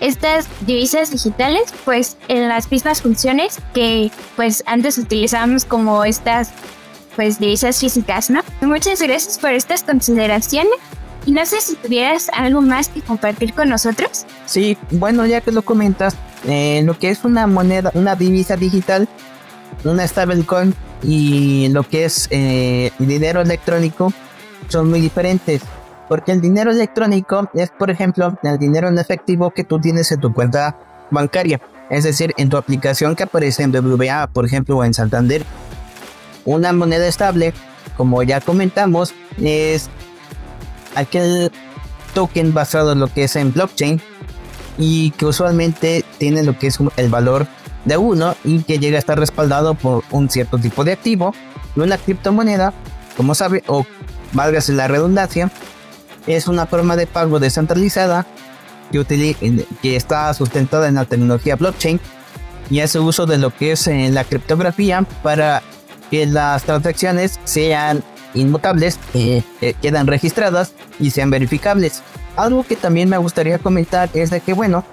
estas 0.00 0.46
divisas 0.66 1.10
digitales, 1.10 1.72
pues 1.84 2.18
en 2.28 2.48
las 2.48 2.70
mismas 2.70 3.00
funciones 3.00 3.58
que 3.72 4.10
pues 4.36 4.62
antes 4.66 4.98
utilizábamos 4.98 5.64
como 5.64 6.04
estas 6.04 6.50
pues 7.16 7.38
divisas 7.38 7.80
físicas, 7.80 8.28
¿no? 8.28 8.42
Muchas 8.60 9.00
gracias 9.00 9.38
por 9.38 9.50
estas 9.50 9.82
consideraciones. 9.82 10.74
Y 11.24 11.32
no 11.32 11.44
sé 11.44 11.60
si 11.60 11.74
tuvieras 11.74 12.28
algo 12.34 12.60
más 12.60 12.88
que 12.88 13.00
compartir 13.00 13.52
con 13.52 13.68
nosotros. 13.68 14.26
Sí, 14.44 14.78
bueno, 14.92 15.26
ya 15.26 15.40
que 15.40 15.50
lo 15.50 15.62
comentas, 15.62 16.14
eh, 16.46 16.82
lo 16.84 16.98
que 16.98 17.10
es 17.10 17.24
una 17.24 17.46
moneda, 17.46 17.90
una 17.94 18.14
divisa 18.14 18.56
digital, 18.56 19.08
una 19.84 20.06
stablecoin 20.06 20.74
y 21.02 21.68
lo 21.68 21.82
que 21.82 22.04
es 22.04 22.28
eh, 22.30 22.92
dinero 22.98 23.40
electrónico 23.40 24.12
son 24.68 24.90
muy 24.90 25.00
diferentes. 25.00 25.62
Porque 26.08 26.30
el 26.30 26.40
dinero 26.40 26.70
electrónico 26.70 27.50
es, 27.54 27.70
por 27.70 27.90
ejemplo, 27.90 28.38
el 28.44 28.58
dinero 28.58 28.88
en 28.88 28.98
efectivo 28.98 29.50
que 29.50 29.64
tú 29.64 29.80
tienes 29.80 30.12
en 30.12 30.20
tu 30.20 30.32
cuenta 30.32 30.78
bancaria. 31.10 31.60
Es 31.90 32.04
decir, 32.04 32.32
en 32.36 32.48
tu 32.48 32.56
aplicación 32.56 33.16
que 33.16 33.24
aparece 33.24 33.64
en 33.64 33.72
BBVA, 33.72 34.28
por 34.28 34.46
ejemplo, 34.46 34.76
o 34.76 34.84
en 34.84 34.94
Santander. 34.94 35.44
Una 36.44 36.72
moneda 36.72 37.08
estable, 37.08 37.54
como 37.96 38.22
ya 38.22 38.40
comentamos, 38.40 39.14
es 39.40 39.90
aquel 40.94 41.50
token 42.14 42.54
basado 42.54 42.92
en 42.92 43.00
lo 43.00 43.08
que 43.08 43.24
es 43.24 43.34
en 43.34 43.52
blockchain 43.52 44.00
y 44.78 45.10
que 45.12 45.26
usualmente 45.26 46.04
tiene 46.18 46.42
lo 46.42 46.58
que 46.58 46.68
es 46.68 46.78
el 46.96 47.08
valor 47.08 47.46
de 47.84 47.96
uno 47.96 48.34
y 48.44 48.60
que 48.62 48.78
llega 48.78 48.96
a 48.96 49.00
estar 49.00 49.18
respaldado 49.18 49.74
por 49.74 50.02
un 50.10 50.28
cierto 50.28 50.58
tipo 50.58 50.84
de 50.84 50.92
activo 50.92 51.32
una 51.82 51.98
criptomoneda, 51.98 52.72
como 53.16 53.34
sabe, 53.34 53.62
o 53.66 53.84
válgase 54.32 54.72
la 54.72 54.88
redundancia, 54.88 55.50
es 56.26 56.48
una 56.48 56.66
forma 56.66 56.96
de 56.96 57.06
pago 57.06 57.38
descentralizada 57.38 58.26
que, 58.90 59.66
que 59.82 59.96
está 59.96 60.32
sustentada 60.34 60.88
en 60.88 60.94
la 60.94 61.04
tecnología 61.04 61.56
blockchain 61.56 62.00
y 62.70 62.80
hace 62.80 62.98
uso 62.98 63.26
de 63.26 63.38
lo 63.38 63.54
que 63.54 63.72
es 63.72 63.86
eh, 63.86 64.08
la 64.10 64.24
criptografía 64.24 65.02
para 65.22 65.62
que 66.10 66.26
las 66.26 66.64
transacciones 66.64 67.38
sean 67.44 68.02
inmutables, 68.34 68.98
eh, 69.14 69.42
eh, 69.60 69.74
quedan 69.80 70.06
registradas 70.06 70.72
y 70.98 71.10
sean 71.10 71.30
verificables. 71.30 72.02
Algo 72.36 72.64
que 72.64 72.76
también 72.76 73.08
me 73.08 73.18
gustaría 73.18 73.58
comentar 73.58 74.10
es 74.12 74.30
de 74.30 74.40
que, 74.40 74.52
bueno, 74.52 74.84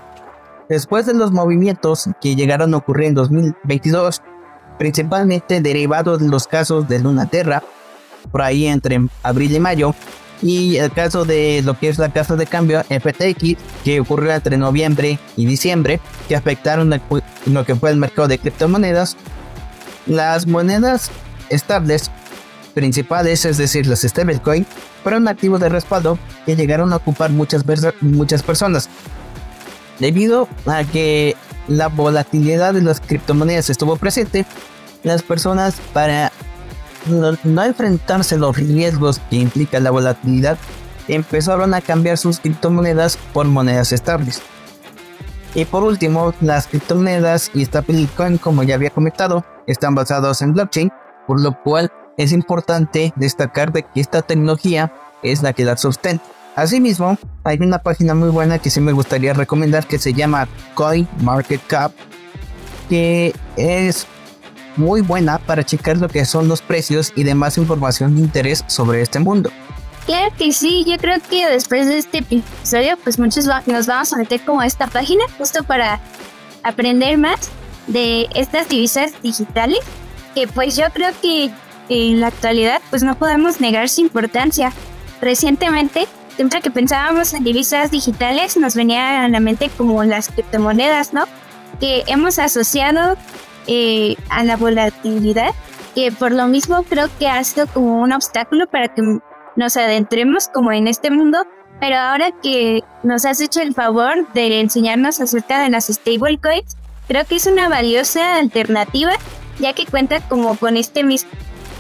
después 0.69 1.05
de 1.05 1.13
los 1.13 1.31
movimientos 1.31 2.09
que 2.21 2.35
llegaron 2.35 2.73
a 2.73 2.77
ocurrir 2.77 3.09
en 3.09 3.15
2022, 3.15 4.21
principalmente 4.79 5.61
derivados 5.61 6.19
de 6.19 6.29
los 6.29 6.47
casos 6.47 6.87
de 6.87 6.99
Luna 6.99 7.27
Terra, 7.27 7.61
por 8.31 8.41
ahí 8.41 8.65
entre 8.65 9.01
abril 9.23 9.55
y 9.55 9.59
mayo, 9.59 9.93
y 10.41 10.77
el 10.77 10.91
caso 10.91 11.25
de 11.25 11.61
lo 11.63 11.77
que 11.77 11.89
es 11.89 11.97
la 11.97 12.11
casa 12.11 12.35
de 12.35 12.45
cambio 12.45 12.83
FTX, 12.83 13.57
que 13.83 13.99
ocurrió 13.99 14.33
entre 14.33 14.57
noviembre 14.57 15.19
y 15.35 15.45
diciembre, 15.45 15.99
que 16.27 16.35
afectaron 16.35 16.93
lo 17.45 17.65
que 17.65 17.75
fue 17.75 17.91
el 17.91 17.97
mercado 17.97 18.27
de 18.27 18.39
criptomonedas, 18.39 19.17
las 20.05 20.47
monedas 20.47 21.11
estables 21.49 22.09
principales, 22.73 23.45
es 23.45 23.57
decir, 23.57 23.85
las 23.87 24.01
stablecoin, 24.01 24.65
fueron 25.03 25.27
activos 25.27 25.59
de 25.59 25.69
respaldo 25.69 26.17
que 26.45 26.55
llegaron 26.55 26.93
a 26.93 26.95
ocupar 26.95 27.29
muchas, 27.31 27.63
muchas 28.01 28.41
personas. 28.41 28.89
Debido 29.99 30.47
a 30.65 30.83
que 30.83 31.35
la 31.67 31.87
volatilidad 31.87 32.73
de 32.73 32.81
las 32.81 32.99
criptomonedas 32.99 33.69
estuvo 33.69 33.95
presente, 33.97 34.45
las 35.03 35.21
personas 35.21 35.75
para 35.93 36.31
no, 37.05 37.63
enfrentarse 37.63 38.35
a 38.35 38.37
los 38.37 38.55
riesgos 38.55 39.19
que 39.29 39.35
implica 39.37 39.79
la 39.79 39.91
volatilidad, 39.91 40.57
empezaron 41.07 41.73
a 41.73 41.81
cambiar 41.81 42.17
sus 42.17 42.39
criptomonedas 42.39 43.17
por 43.33 43.45
monedas 43.45 43.91
estables. 43.91 44.41
Y 45.55 45.65
por 45.65 45.83
último, 45.83 46.33
las 46.41 46.67
criptomonedas 46.67 47.51
y 47.53 47.65
stablecoin, 47.65 48.37
como 48.37 48.63
ya 48.63 48.75
había 48.75 48.89
comentado, 48.89 49.45
están 49.67 49.93
basados 49.93 50.41
en 50.41 50.53
blockchain, 50.53 50.91
por 51.27 51.39
lo 51.39 51.61
cual 51.61 51.91
es 52.17 52.31
importante 52.31 53.13
destacar 53.15 53.71
de 53.71 53.83
que 53.83 54.01
esta 54.01 54.21
tecnología 54.21 54.93
es 55.23 55.41
la 55.41 55.53
que 55.53 55.65
la 55.65 55.77
sustenta. 55.77 56.23
Asimismo, 56.55 57.17
hay 57.43 57.57
una 57.59 57.79
página 57.79 58.13
muy 58.13 58.29
buena 58.29 58.59
que 58.59 58.69
sí 58.69 58.79
me 58.79 58.91
gustaría 58.91 59.33
recomendar 59.33 59.87
que 59.87 59.97
se 59.97 60.13
llama 60.13 60.47
CoinMarketCap, 60.75 61.91
que 62.89 63.33
es 63.57 64.05
muy 64.75 65.01
buena 65.01 65.39
para 65.39 65.63
checar 65.63 65.97
lo 65.97 66.07
que 66.09 66.25
son 66.25 66.47
los 66.47 66.61
precios 66.61 67.11
y 67.15 67.23
demás 67.23 67.57
información 67.57 68.15
de 68.15 68.21
interés 68.21 68.63
sobre 68.67 69.01
este 69.01 69.19
mundo. 69.19 69.49
Claro 70.05 70.35
que 70.37 70.51
sí, 70.51 70.83
yo 70.85 70.97
creo 70.97 71.17
que 71.29 71.47
después 71.47 71.87
de 71.87 71.97
este 71.97 72.19
episodio, 72.19 72.97
pues 73.03 73.17
muchos 73.17 73.45
nos 73.65 73.87
vamos 73.87 74.13
a 74.13 74.17
meter 74.17 74.41
como 74.43 74.61
a 74.61 74.67
esta 74.67 74.87
página 74.87 75.23
justo 75.37 75.63
para 75.63 76.01
aprender 76.61 77.17
más 77.17 77.49
de 77.87 78.27
estas 78.35 78.67
divisas 78.69 79.13
digitales, 79.23 79.79
que 80.35 80.47
pues 80.47 80.75
yo 80.75 80.85
creo 80.93 81.11
que 81.21 81.51
en 81.89 82.19
la 82.19 82.27
actualidad 82.27 82.81
pues 82.89 83.03
no 83.03 83.15
podemos 83.15 83.59
negar 83.59 83.89
su 83.89 84.01
importancia. 84.01 84.71
Recientemente, 85.21 86.07
siempre 86.35 86.61
que 86.61 86.71
pensábamos 86.71 87.33
en 87.33 87.43
divisas 87.43 87.91
digitales, 87.91 88.57
nos 88.57 88.75
venía 88.75 89.23
a 89.23 89.29
la 89.29 89.39
mente 89.39 89.69
como 89.77 90.03
las 90.03 90.29
criptomonedas, 90.29 91.13
¿no? 91.13 91.25
Que 91.79 92.03
hemos 92.07 92.39
asociado 92.39 93.17
eh, 93.67 94.15
a 94.29 94.43
la 94.43 94.57
volatilidad, 94.57 95.51
que 95.95 96.11
por 96.11 96.31
lo 96.31 96.47
mismo 96.47 96.83
creo 96.83 97.07
que 97.19 97.27
ha 97.27 97.43
sido 97.43 97.67
como 97.67 98.01
un 98.01 98.11
obstáculo 98.11 98.67
para 98.67 98.93
que 98.93 99.01
nos 99.55 99.77
adentremos 99.77 100.47
como 100.47 100.71
en 100.71 100.87
este 100.87 101.11
mundo, 101.11 101.45
pero 101.79 101.97
ahora 101.97 102.31
que 102.41 102.83
nos 103.03 103.25
has 103.25 103.39
hecho 103.41 103.61
el 103.61 103.73
favor 103.73 104.27
de 104.33 104.59
enseñarnos 104.59 105.21
acerca 105.21 105.61
de 105.61 105.69
las 105.69 105.87
stablecoins, 105.87 106.77
creo 107.07 107.25
que 107.25 107.35
es 107.35 107.45
una 107.45 107.69
valiosa 107.69 108.37
alternativa, 108.37 109.13
ya 109.59 109.73
que 109.73 109.85
cuenta 109.85 110.19
como 110.21 110.55
con 110.57 110.77
este 110.77 111.03
mismo 111.03 111.29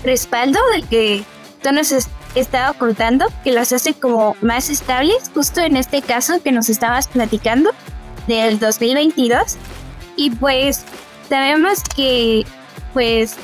respaldo 0.03 0.59
del 0.73 0.87
que 0.87 1.23
tú 1.61 1.71
nos 1.71 1.91
has 1.91 2.09
estado 2.35 2.73
contando, 2.75 3.25
que 3.43 3.51
las 3.51 3.73
hace 3.73 3.93
como 3.93 4.35
más 4.41 4.69
estables, 4.69 5.31
justo 5.33 5.61
en 5.61 5.77
este 5.77 6.01
caso 6.01 6.41
que 6.41 6.51
nos 6.51 6.69
estabas 6.69 7.07
platicando 7.07 7.71
del 8.27 8.59
2022. 8.59 9.57
Y 10.15 10.31
pues 10.31 10.83
sabemos 11.29 11.79
que 11.95 12.45
pues 12.93 13.35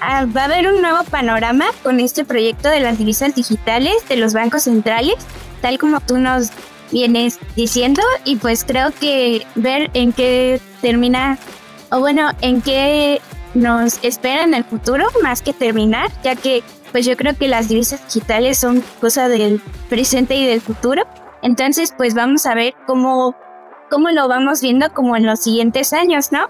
ah, 0.00 0.26
va 0.26 0.42
a 0.42 0.44
haber 0.44 0.68
un 0.68 0.80
nuevo 0.80 1.02
panorama 1.04 1.66
con 1.82 2.00
este 2.00 2.24
proyecto 2.24 2.68
de 2.68 2.80
las 2.80 2.98
divisas 2.98 3.34
digitales 3.34 3.94
de 4.08 4.16
los 4.16 4.32
bancos 4.32 4.64
centrales, 4.64 5.16
tal 5.60 5.78
como 5.78 6.00
tú 6.00 6.18
nos 6.18 6.50
vienes 6.90 7.38
diciendo, 7.56 8.02
y 8.24 8.36
pues 8.36 8.64
creo 8.64 8.92
que 8.92 9.46
ver 9.54 9.90
en 9.94 10.12
qué 10.12 10.60
termina, 10.80 11.38
o 11.90 12.00
bueno, 12.00 12.30
en 12.40 12.62
qué 12.62 13.20
nos 13.54 14.02
espera 14.02 14.44
en 14.44 14.54
el 14.54 14.64
futuro 14.64 15.06
más 15.22 15.42
que 15.42 15.52
terminar, 15.52 16.10
ya 16.22 16.36
que 16.36 16.62
pues 16.92 17.06
yo 17.06 17.16
creo 17.16 17.36
que 17.36 17.48
las 17.48 17.68
divisas 17.68 18.04
digitales 18.06 18.58
son 18.58 18.82
cosa 19.00 19.28
del 19.28 19.60
presente 19.88 20.36
y 20.36 20.46
del 20.46 20.60
futuro. 20.60 21.04
Entonces 21.42 21.92
pues 21.96 22.14
vamos 22.14 22.46
a 22.46 22.54
ver 22.54 22.74
cómo, 22.86 23.34
cómo 23.90 24.10
lo 24.10 24.28
vamos 24.28 24.60
viendo 24.60 24.92
como 24.92 25.16
en 25.16 25.26
los 25.26 25.40
siguientes 25.40 25.92
años, 25.92 26.32
¿no? 26.32 26.48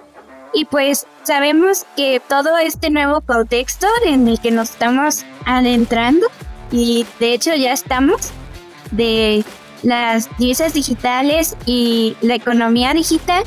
Y 0.55 0.65
pues 0.65 1.07
sabemos 1.25 1.85
que 1.95 2.23
todo 2.27 2.57
este 2.59 2.91
nuevo 2.91 3.21
contexto 3.21 3.87
en 4.05 4.29
el 4.29 4.41
que 4.41 4.51
nos 4.51 4.71
estamos 4.71 5.25
adentrando, 5.45 6.27
y 6.73 7.07
de 7.21 7.35
hecho 7.35 7.55
ya 7.55 7.73
estamos, 7.73 8.31
de 8.91 9.45
las 9.83 10.29
divisas 10.39 10.73
digitales 10.73 11.57
y 11.67 12.17
la 12.23 12.35
economía 12.35 12.95
digital 12.95 13.45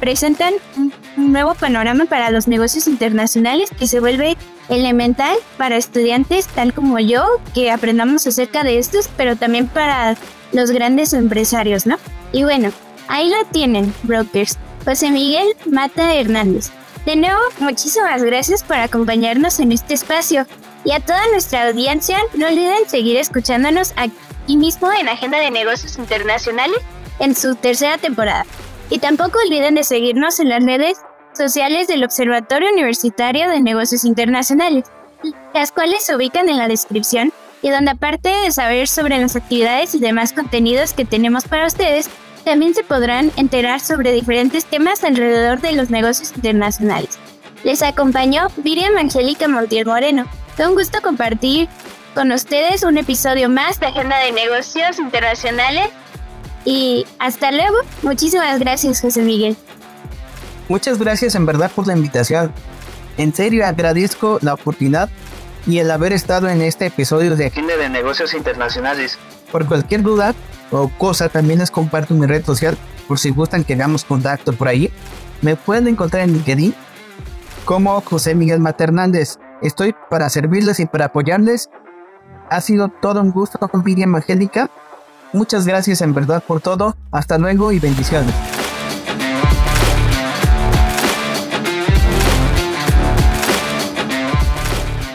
presentan 0.00 0.54
un 0.76 0.92
nuevo 1.32 1.54
panorama 1.54 2.04
para 2.06 2.30
los 2.30 2.48
negocios 2.48 2.86
internacionales 2.86 3.70
que 3.78 3.86
se 3.86 4.00
vuelve 4.00 4.36
elemental 4.68 5.36
para 5.56 5.76
estudiantes 5.76 6.46
tal 6.46 6.72
como 6.72 6.98
yo, 6.98 7.24
que 7.54 7.70
aprendamos 7.70 8.26
acerca 8.26 8.64
de 8.64 8.78
estos, 8.78 9.08
pero 9.16 9.36
también 9.36 9.68
para 9.68 10.16
los 10.52 10.70
grandes 10.70 11.12
empresarios, 11.12 11.86
¿no? 11.86 11.96
Y 12.32 12.44
bueno, 12.44 12.72
ahí 13.08 13.28
lo 13.28 13.44
tienen, 13.50 13.92
brokers. 14.02 14.58
José 14.84 15.10
Miguel 15.10 15.56
Mata 15.66 16.14
Hernández. 16.14 16.70
De 17.06 17.16
nuevo, 17.16 17.40
muchísimas 17.58 18.22
gracias 18.22 18.62
por 18.62 18.76
acompañarnos 18.76 19.60
en 19.60 19.72
este 19.72 19.94
espacio. 19.94 20.46
Y 20.84 20.92
a 20.92 21.00
toda 21.00 21.26
nuestra 21.28 21.68
audiencia, 21.68 22.18
no 22.34 22.46
olviden 22.46 22.88
seguir 22.88 23.16
escuchándonos 23.16 23.92
aquí 23.96 24.56
mismo 24.56 24.90
en 24.92 25.08
Agenda 25.08 25.38
de 25.38 25.50
Negocios 25.50 25.98
Internacionales 25.98 26.78
en 27.18 27.34
su 27.34 27.54
tercera 27.54 27.98
temporada. 27.98 28.44
Y 28.90 28.98
tampoco 28.98 29.38
olviden 29.44 29.74
de 29.74 29.84
seguirnos 29.84 30.40
en 30.40 30.48
las 30.48 30.64
redes 30.64 30.98
sociales 31.36 31.88
del 31.88 32.04
Observatorio 32.04 32.70
Universitario 32.72 33.48
de 33.48 33.60
Negocios 33.60 34.04
Internacionales, 34.04 34.84
las 35.52 35.72
cuales 35.72 36.04
se 36.04 36.14
ubican 36.14 36.48
en 36.48 36.58
la 36.58 36.68
descripción 36.68 37.32
y 37.62 37.70
donde 37.70 37.92
aparte 37.92 38.28
de 38.28 38.52
saber 38.52 38.88
sobre 38.88 39.18
las 39.18 39.36
actividades 39.36 39.94
y 39.94 39.98
demás 39.98 40.32
contenidos 40.32 40.92
que 40.92 41.04
tenemos 41.04 41.44
para 41.44 41.66
ustedes, 41.66 42.10
también 42.44 42.74
se 42.74 42.84
podrán 42.84 43.32
enterar 43.36 43.80
sobre 43.80 44.12
diferentes 44.12 44.66
temas 44.66 45.02
alrededor 45.02 45.60
de 45.60 45.72
los 45.72 45.88
negocios 45.88 46.32
internacionales. 46.36 47.18
Les 47.64 47.82
acompañó 47.82 48.48
Miriam 48.62 48.98
Angélica 48.98 49.48
Montiel 49.48 49.86
Moreno. 49.86 50.26
Fue 50.54 50.68
un 50.68 50.74
gusto 50.74 51.00
compartir 51.00 51.68
con 52.14 52.30
ustedes 52.30 52.82
un 52.82 52.98
episodio 52.98 53.48
más 53.48 53.80
de 53.80 53.86
Agenda 53.86 54.18
de 54.18 54.32
Negocios 54.32 54.98
Internacionales. 54.98 55.88
Y 56.64 57.06
hasta 57.18 57.52
luego. 57.52 57.76
Muchísimas 58.02 58.58
gracias, 58.58 59.00
José 59.00 59.22
Miguel. 59.22 59.56
Muchas 60.68 60.98
gracias 60.98 61.34
en 61.34 61.44
verdad 61.44 61.70
por 61.74 61.86
la 61.86 61.94
invitación. 61.94 62.52
En 63.16 63.34
serio 63.34 63.66
agradezco 63.66 64.38
la 64.40 64.54
oportunidad 64.54 65.10
y 65.66 65.78
el 65.78 65.90
haber 65.90 66.12
estado 66.12 66.48
en 66.48 66.62
este 66.62 66.86
episodio 66.86 67.36
de 67.36 67.46
Agenda 67.46 67.76
de 67.76 67.88
Negocios 67.88 68.34
Internacionales. 68.34 69.18
Por 69.52 69.66
cualquier 69.66 70.02
duda 70.02 70.34
o 70.70 70.88
cosa, 70.98 71.28
también 71.28 71.60
les 71.60 71.70
comparto 71.70 72.14
mi 72.14 72.26
red 72.26 72.44
social 72.44 72.76
por 73.06 73.18
si 73.18 73.30
gustan 73.30 73.64
que 73.64 73.74
hagamos 73.74 74.04
contacto 74.04 74.52
por 74.52 74.68
ahí. 74.68 74.90
Me 75.42 75.56
pueden 75.56 75.88
encontrar 75.88 76.24
en 76.24 76.32
LinkedIn 76.32 76.74
como 77.64 78.00
José 78.00 78.34
Miguel 78.34 78.60
Maternández. 78.60 79.38
Estoy 79.62 79.94
para 80.10 80.28
servirles 80.30 80.80
y 80.80 80.86
para 80.86 81.06
apoyarles. 81.06 81.70
Ha 82.50 82.60
sido 82.60 82.88
todo 82.88 83.20
un 83.20 83.30
gusto 83.30 83.58
con 83.58 83.84
Miriam. 83.84 84.14
Muchas 85.34 85.66
gracias 85.66 86.00
en 86.00 86.14
verdad 86.14 86.44
por 86.46 86.60
todo. 86.60 86.96
Hasta 87.10 87.38
luego 87.38 87.72
y 87.72 87.80
bendiciones. 87.80 88.32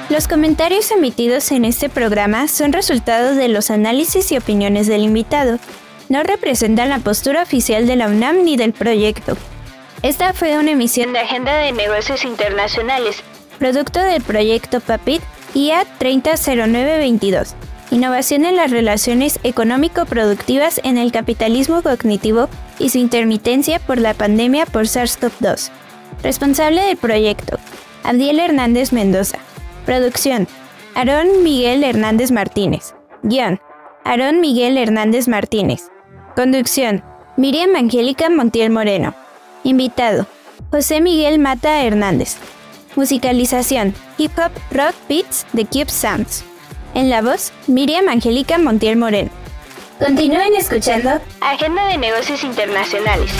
Los 0.09 0.27
comentarios 0.27 0.91
emitidos 0.91 1.53
en 1.53 1.63
este 1.63 1.87
programa 1.87 2.49
son 2.49 2.73
resultados 2.73 3.37
de 3.37 3.47
los 3.47 3.71
análisis 3.71 4.33
y 4.33 4.37
opiniones 4.37 4.87
del 4.87 5.03
invitado. 5.03 5.57
No 6.09 6.21
representan 6.23 6.89
la 6.89 6.99
postura 6.99 7.41
oficial 7.41 7.87
de 7.87 7.95
la 7.95 8.07
UNAM 8.07 8.43
ni 8.43 8.57
del 8.57 8.73
proyecto. 8.73 9.37
Esta 10.01 10.33
fue 10.33 10.57
una 10.59 10.71
emisión 10.71 11.13
de 11.13 11.19
Agenda 11.19 11.55
de 11.55 11.71
Negocios 11.71 12.25
Internacionales, 12.25 13.23
producto 13.57 14.01
del 14.01 14.21
proyecto 14.21 14.81
PAPIT 14.81 15.21
IA 15.53 15.85
300922. 15.97 17.55
Innovación 17.91 18.45
en 18.45 18.55
las 18.55 18.69
relaciones 18.69 19.39
económico-productivas 19.43 20.79
en 20.83 20.97
el 20.97 21.11
capitalismo 21.11 21.81
cognitivo 21.81 22.47
y 22.77 22.89
su 22.89 22.99
intermitencia 22.99 23.79
por 23.79 23.97
la 23.97 24.13
pandemia 24.13 24.67
por 24.67 24.83
SARS-CoV-2. 24.83 25.71
Responsable 26.21 26.81
del 26.83 26.97
proyecto, 26.97 27.57
Abdiel 28.03 28.39
Hernández 28.39 28.93
Mendoza. 28.93 29.39
Producción. 29.85 30.47
Aarón 30.93 31.43
Miguel 31.43 31.83
Hernández 31.83 32.31
Martínez. 32.31 32.93
Guión. 33.23 33.59
Aarón 34.03 34.39
Miguel 34.39 34.77
Hernández 34.77 35.27
Martínez. 35.27 35.89
Conducción. 36.35 37.03
Miriam 37.37 37.75
Angélica 37.75 38.29
Montiel 38.29 38.69
Moreno. 38.69 39.15
Invitado. 39.63 40.27
José 40.71 41.01
Miguel 41.01 41.39
Mata 41.39 41.83
Hernández. 41.83 42.37
Musicalización. 42.95 43.93
Hip 44.17 44.31
Hop 44.37 44.51
Rock 44.71 44.95
Beats 45.07 45.45
de 45.53 45.65
Cube 45.65 45.89
Sounds. 45.89 46.43
En 46.93 47.09
la 47.09 47.21
voz, 47.21 47.51
Miriam 47.67 48.07
Angélica 48.09 48.57
Montiel 48.57 48.97
Moreno. 48.97 49.29
Continúen 49.99 50.55
escuchando 50.55 51.21
Agenda 51.41 51.87
de 51.87 51.97
Negocios 51.97 52.43
Internacionales. 52.43 53.31